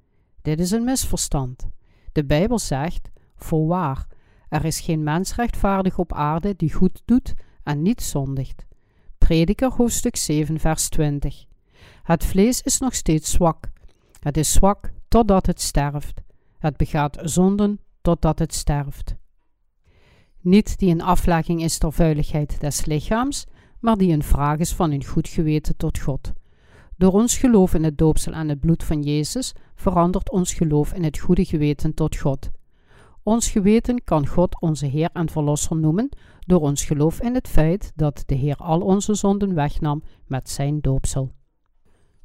Dit 0.43 0.61
is 0.61 0.71
een 0.71 0.85
misverstand. 0.85 1.69
De 2.13 2.25
Bijbel 2.25 2.59
zegt: 2.59 3.11
Voorwaar, 3.37 4.07
er 4.49 4.65
is 4.65 4.81
geen 4.81 5.03
mens 5.03 5.35
rechtvaardig 5.35 5.99
op 5.99 6.13
aarde 6.13 6.57
die 6.57 6.73
goed 6.73 7.03
doet 7.05 7.35
en 7.63 7.83
niet 7.83 8.03
zondigt. 8.03 8.67
Prediker 9.19 9.73
hoofdstuk 9.73 10.17
7, 10.17 10.61
vers 10.61 10.89
20. 10.89 11.45
Het 12.03 12.25
vlees 12.25 12.63
is 12.63 12.79
nog 12.79 12.95
steeds 12.95 13.31
zwak. 13.31 13.69
Het 14.21 14.37
is 14.37 14.53
zwak 14.53 14.93
totdat 15.09 15.47
het 15.47 15.61
sterft. 15.61 16.25
Het 16.67 16.77
begaat 16.77 17.19
zonden 17.23 17.81
totdat 18.03 18.39
het 18.39 18.55
sterft. 18.55 19.15
Niet 20.41 20.79
die 20.79 20.91
een 20.91 21.03
aflegging 21.03 21.63
is 21.63 21.79
ter 21.79 21.93
vuiligheid 21.93 22.61
des 22.61 22.85
lichaams, 22.85 23.47
maar 23.81 23.97
die 23.97 24.13
een 24.13 24.23
vraag 24.23 24.59
is 24.59 24.75
van 24.75 24.91
een 24.91 25.05
goed 25.05 25.29
geweten 25.29 25.77
tot 25.77 25.99
God. 25.99 26.33
Door 26.97 27.13
ons 27.13 27.39
geloof 27.39 27.75
in 27.75 27.85
het 27.85 27.99
doopsel 27.99 28.33
en 28.33 28.49
het 28.49 28.61
bloed 28.61 28.85
van 28.85 29.03
Jezus 29.03 29.53
verandert 29.75 30.31
ons 30.31 30.55
geloof 30.55 30.93
in 30.93 31.05
het 31.05 31.19
goede 31.19 31.45
geweten 31.45 31.95
tot 31.95 32.17
God. 32.17 32.51
Ons 33.23 33.51
geweten 33.51 34.05
kan 34.05 34.27
God 34.27 34.61
onze 34.61 34.87
Heer 34.87 35.11
en 35.13 35.29
Verlosser 35.29 35.77
noemen 35.77 36.09
door 36.47 36.61
ons 36.61 36.85
geloof 36.85 37.21
in 37.21 37.35
het 37.35 37.49
feit 37.49 37.93
dat 37.95 38.23
de 38.27 38.35
Heer 38.35 38.57
al 38.57 38.81
onze 38.81 39.15
zonden 39.15 39.55
wegnam 39.55 40.03
met 40.27 40.51
zijn 40.51 40.81
doopsel. 40.81 41.33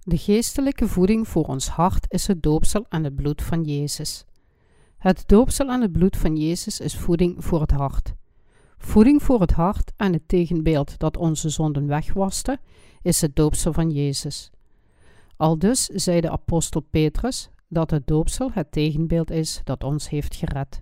De 0.03 0.17
geestelijke 0.17 0.87
voeding 0.87 1.27
voor 1.27 1.45
ons 1.45 1.67
hart 1.67 2.05
is 2.09 2.27
het 2.27 2.43
doopsel 2.43 2.85
en 2.89 3.03
het 3.03 3.15
bloed 3.15 3.41
van 3.41 3.63
Jezus. 3.63 4.25
Het 5.01 5.23
doopsel 5.25 5.69
en 5.69 5.81
het 5.81 5.91
bloed 5.91 6.17
van 6.17 6.35
Jezus 6.35 6.79
is 6.79 6.97
voeding 6.97 7.45
voor 7.45 7.61
het 7.61 7.71
hart. 7.71 8.13
Voeding 8.77 9.23
voor 9.23 9.41
het 9.41 9.51
hart 9.51 9.91
en 9.97 10.13
het 10.13 10.27
tegenbeeld 10.27 10.99
dat 10.99 11.17
onze 11.17 11.49
zonden 11.49 11.87
wegwaste, 11.87 12.59
is 13.01 13.21
het 13.21 13.35
doopsel 13.35 13.73
van 13.73 13.89
Jezus. 13.89 14.51
Aldus 15.37 15.85
zei 15.85 16.21
de 16.21 16.29
apostel 16.29 16.81
Petrus 16.81 17.49
dat 17.67 17.91
het 17.91 18.07
doopsel 18.07 18.51
het 18.53 18.71
tegenbeeld 18.71 19.31
is 19.31 19.61
dat 19.63 19.83
ons 19.83 20.09
heeft 20.09 20.35
gered. 20.35 20.81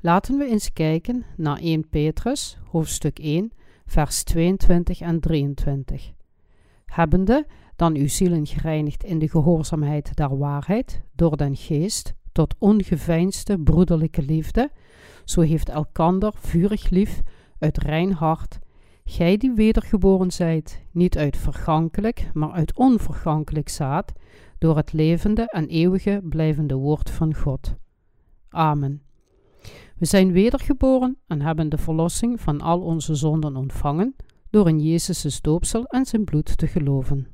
Laten 0.00 0.38
we 0.38 0.44
eens 0.44 0.72
kijken 0.72 1.24
naar 1.36 1.58
1 1.58 1.88
Petrus, 1.88 2.58
hoofdstuk 2.70 3.18
1, 3.18 3.52
vers 3.86 4.22
22 4.22 5.00
en 5.00 5.20
23. 5.20 6.12
Hebbende 6.86 7.46
dan 7.76 7.96
uw 7.96 8.08
zielen 8.08 8.46
gereinigd 8.46 9.04
in 9.04 9.18
de 9.18 9.28
gehoorzaamheid 9.28 10.16
der 10.16 10.38
waarheid, 10.38 11.02
door 11.14 11.36
den 11.36 11.56
geest, 11.56 12.14
tot 12.32 12.54
ongeveinsde 12.58 13.58
broederlijke 13.58 14.22
liefde, 14.22 14.70
zo 15.24 15.40
heeft 15.40 15.68
elkander 15.68 16.32
vurig 16.36 16.90
lief 16.90 17.22
uit 17.58 17.78
rein 17.78 18.12
hart, 18.12 18.58
gij 19.04 19.36
die 19.36 19.52
wedergeboren 19.52 20.30
zijt, 20.30 20.82
niet 20.90 21.18
uit 21.18 21.36
vergankelijk, 21.36 22.30
maar 22.34 22.50
uit 22.50 22.76
onvergankelijk 22.76 23.68
zaad, 23.68 24.12
door 24.58 24.76
het 24.76 24.92
levende 24.92 25.42
en 25.46 25.66
eeuwige 25.66 26.20
blijvende 26.24 26.74
woord 26.74 27.10
van 27.10 27.34
God. 27.34 27.74
Amen. 28.48 29.02
We 29.96 30.06
zijn 30.06 30.32
wedergeboren 30.32 31.16
en 31.26 31.40
hebben 31.40 31.68
de 31.68 31.78
verlossing 31.78 32.40
van 32.40 32.60
al 32.60 32.80
onze 32.80 33.14
zonden 33.14 33.56
ontvangen 33.56 34.16
door 34.50 34.68
in 34.68 34.80
Jezus' 34.80 35.40
doopsel 35.40 35.84
en 35.84 36.06
zijn 36.06 36.24
bloed 36.24 36.58
te 36.58 36.66
geloven. 36.66 37.26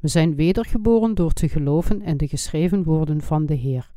We 0.00 0.08
zijn 0.08 0.34
wedergeboren 0.34 1.14
door 1.14 1.32
te 1.32 1.48
geloven 1.48 2.02
in 2.02 2.16
de 2.16 2.28
geschreven 2.28 2.82
woorden 2.82 3.20
van 3.20 3.46
de 3.46 3.54
Heer. 3.54 3.92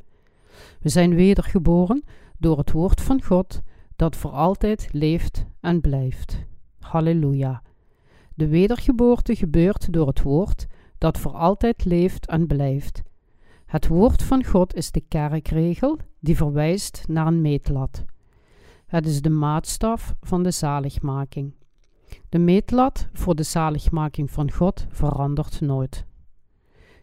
We 0.80 0.88
zijn 0.88 1.14
wedergeboren 1.14 2.04
door 2.38 2.58
het 2.58 2.72
woord 2.72 3.00
van 3.00 3.22
God 3.22 3.60
dat 3.96 4.16
voor 4.16 4.30
altijd 4.30 4.88
leeft 4.92 5.44
en 5.60 5.80
blijft. 5.80 6.44
Halleluja. 6.78 7.62
De 8.34 8.48
wedergeboorte 8.48 9.36
gebeurt 9.36 9.92
door 9.92 10.06
het 10.06 10.22
woord 10.22 10.66
dat 10.98 11.18
voor 11.18 11.32
altijd 11.32 11.84
leeft 11.84 12.26
en 12.26 12.46
blijft. 12.46 13.02
Het 13.66 13.86
woord 13.86 14.22
van 14.22 14.44
God 14.44 14.74
is 14.74 14.90
de 14.90 15.00
kerkregel 15.00 15.98
die 16.18 16.36
verwijst 16.36 17.04
naar 17.08 17.26
een 17.26 17.40
meetlat. 17.40 18.04
Het 18.86 19.06
is 19.06 19.22
de 19.22 19.30
maatstaf 19.30 20.14
van 20.20 20.42
de 20.42 20.50
zaligmaking. 20.50 21.52
De 22.28 22.38
meetlat 22.38 23.08
voor 23.12 23.34
de 23.34 23.42
zaligmaking 23.42 24.30
van 24.30 24.50
God 24.50 24.86
verandert 24.88 25.60
nooit. 25.60 26.04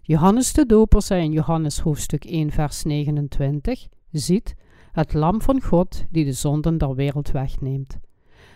Johannes 0.08 0.54
de 0.54 0.66
Doper 0.66 1.02
zei 1.02 1.24
in 1.24 1.32
Johannes 1.32 1.80
hoofdstuk 1.80 2.26
1 2.26 2.52
vers 2.52 2.84
29, 2.84 3.88
ziet, 4.12 4.56
het 4.92 5.14
lam 5.14 5.42
van 5.42 5.62
God 5.62 6.06
die 6.10 6.26
de 6.26 6.32
zonden 6.32 6.78
der 6.78 6.96
wereld 6.96 7.32
wegneemt. 7.32 7.98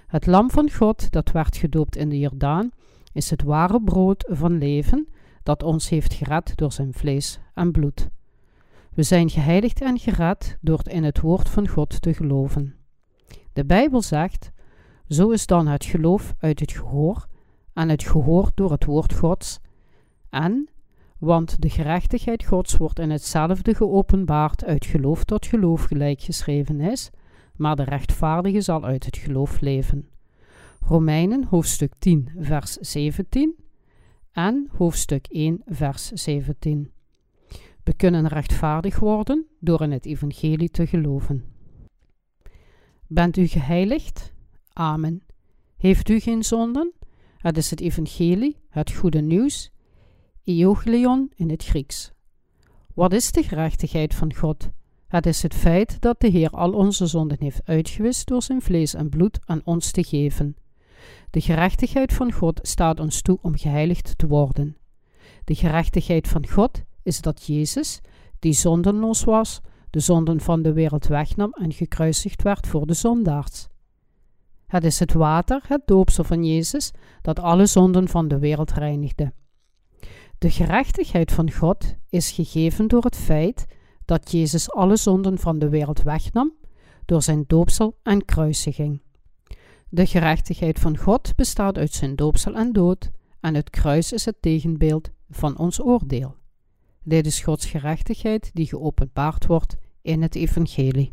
Het 0.07 0.25
lam 0.25 0.51
van 0.51 0.71
God 0.71 1.11
dat 1.11 1.31
werd 1.31 1.57
gedoopt 1.57 1.95
in 1.95 2.09
de 2.09 2.19
Jordaan 2.19 2.71
is 3.13 3.29
het 3.29 3.43
ware 3.43 3.81
brood 3.81 4.25
van 4.29 4.57
leven 4.57 5.07
dat 5.43 5.63
ons 5.63 5.89
heeft 5.89 6.13
gered 6.13 6.55
door 6.55 6.71
zijn 6.71 6.93
vlees 6.93 7.39
en 7.53 7.71
bloed. 7.71 8.09
We 8.93 9.03
zijn 9.03 9.29
geheiligd 9.29 9.81
en 9.81 9.99
gered 9.99 10.57
door 10.61 10.81
in 10.83 11.03
het 11.03 11.19
woord 11.21 11.49
van 11.49 11.67
God 11.67 12.01
te 12.01 12.13
geloven. 12.13 12.75
De 13.53 13.65
Bijbel 13.65 14.01
zegt: 14.01 14.51
Zo 15.07 15.29
is 15.29 15.45
dan 15.45 15.67
het 15.67 15.85
geloof 15.85 16.33
uit 16.39 16.59
het 16.59 16.71
gehoor, 16.71 17.27
en 17.73 17.89
het 17.89 18.03
gehoor 18.03 18.51
door 18.55 18.71
het 18.71 18.85
woord 18.85 19.13
Gods. 19.13 19.59
En, 20.29 20.69
want 21.21 21.61
de 21.61 21.69
gerechtigheid 21.69 22.45
Gods 22.45 22.77
wordt 22.77 22.99
in 22.99 23.09
hetzelfde 23.09 23.75
geopenbaard 23.75 24.63
uit 24.63 24.85
geloof 24.85 25.23
tot 25.23 25.45
geloof 25.45 25.83
gelijk 25.83 26.21
geschreven 26.21 26.79
is, 26.79 27.09
maar 27.55 27.75
de 27.75 27.83
rechtvaardige 27.83 28.61
zal 28.61 28.83
uit 28.83 29.05
het 29.05 29.17
geloof 29.17 29.59
leven. 29.59 30.09
Romeinen 30.79 31.43
hoofdstuk 31.43 31.93
10, 31.99 32.29
vers 32.37 32.73
17 32.73 33.55
en 34.31 34.69
hoofdstuk 34.77 35.27
1, 35.27 35.61
vers 35.65 36.07
17. 36.07 36.91
We 37.83 37.93
kunnen 37.93 38.27
rechtvaardig 38.27 38.99
worden 38.99 39.45
door 39.59 39.81
in 39.81 39.91
het 39.91 40.05
evangelie 40.05 40.69
te 40.69 40.87
geloven. 40.87 41.43
Bent 43.07 43.37
u 43.37 43.47
geheiligd? 43.47 44.33
Amen. 44.73 45.21
Heeft 45.77 46.09
u 46.09 46.19
geen 46.19 46.43
zonden? 46.43 46.93
Het 47.37 47.57
is 47.57 47.69
het 47.69 47.79
evangelie, 47.79 48.57
het 48.69 48.91
goede 48.91 49.21
nieuws, 49.21 49.71
Eogelion 50.43 51.31
in 51.35 51.49
het 51.49 51.63
Grieks. 51.63 52.11
Wat 52.93 53.13
is 53.13 53.31
de 53.31 53.43
gerechtigheid 53.43 54.15
van 54.15 54.33
God? 54.33 54.69
Het 55.07 55.25
is 55.25 55.41
het 55.43 55.53
feit 55.53 56.01
dat 56.01 56.19
de 56.19 56.27
Heer 56.27 56.49
al 56.49 56.71
onze 56.71 57.05
zonden 57.05 57.37
heeft 57.39 57.61
uitgewist 57.65 58.27
door 58.27 58.41
zijn 58.43 58.61
vlees 58.61 58.93
en 58.93 59.09
bloed 59.09 59.39
aan 59.45 59.61
ons 59.63 59.91
te 59.91 60.03
geven. 60.03 60.55
De 61.29 61.41
gerechtigheid 61.41 62.13
van 62.13 62.31
God 62.31 62.59
staat 62.63 62.99
ons 62.99 63.21
toe 63.21 63.37
om 63.41 63.57
geheiligd 63.57 64.17
te 64.17 64.27
worden. 64.27 64.77
De 65.43 65.55
gerechtigheid 65.55 66.27
van 66.27 66.47
God 66.47 66.81
is 67.03 67.21
dat 67.21 67.45
Jezus, 67.45 67.99
die 68.39 68.53
zondenloos 68.53 69.23
was, 69.23 69.61
de 69.89 69.99
zonden 69.99 70.39
van 70.39 70.61
de 70.61 70.73
wereld 70.73 71.07
wegnam 71.07 71.53
en 71.53 71.73
gekruisigd 71.73 72.41
werd 72.41 72.67
voor 72.67 72.87
de 72.87 72.93
zondaars. 72.93 73.67
Het 74.67 74.83
is 74.83 74.99
het 74.99 75.13
water, 75.13 75.61
het 75.67 75.81
doopsel 75.85 76.23
van 76.23 76.43
Jezus, 76.45 76.91
dat 77.21 77.39
alle 77.39 77.65
zonden 77.65 78.07
van 78.07 78.27
de 78.27 78.39
wereld 78.39 78.71
reinigde. 78.71 79.33
De 80.41 80.49
gerechtigheid 80.49 81.31
van 81.31 81.51
God 81.51 81.95
is 82.09 82.31
gegeven 82.31 82.87
door 82.87 83.03
het 83.03 83.15
feit 83.15 83.65
dat 84.05 84.31
Jezus 84.31 84.71
alle 84.71 84.95
zonden 84.95 85.37
van 85.37 85.59
de 85.59 85.69
wereld 85.69 86.01
wegnam 86.01 86.53
door 87.05 87.21
zijn 87.21 87.43
doopsel 87.47 87.97
en 88.03 88.25
kruisiging. 88.25 89.01
De 89.89 90.05
gerechtigheid 90.05 90.79
van 90.79 90.97
God 90.97 91.35
bestaat 91.35 91.77
uit 91.77 91.93
zijn 91.93 92.15
doopsel 92.15 92.55
en 92.55 92.73
dood, 92.73 93.11
en 93.39 93.55
het 93.55 93.69
kruis 93.69 94.11
is 94.11 94.25
het 94.25 94.35
tegenbeeld 94.39 95.09
van 95.29 95.57
ons 95.57 95.81
oordeel. 95.81 96.35
Dit 97.03 97.25
is 97.25 97.39
Gods 97.39 97.65
gerechtigheid 97.65 98.49
die 98.53 98.67
geopenbaard 98.67 99.45
wordt 99.45 99.77
in 100.01 100.21
het 100.21 100.35
Evangelie. 100.35 101.11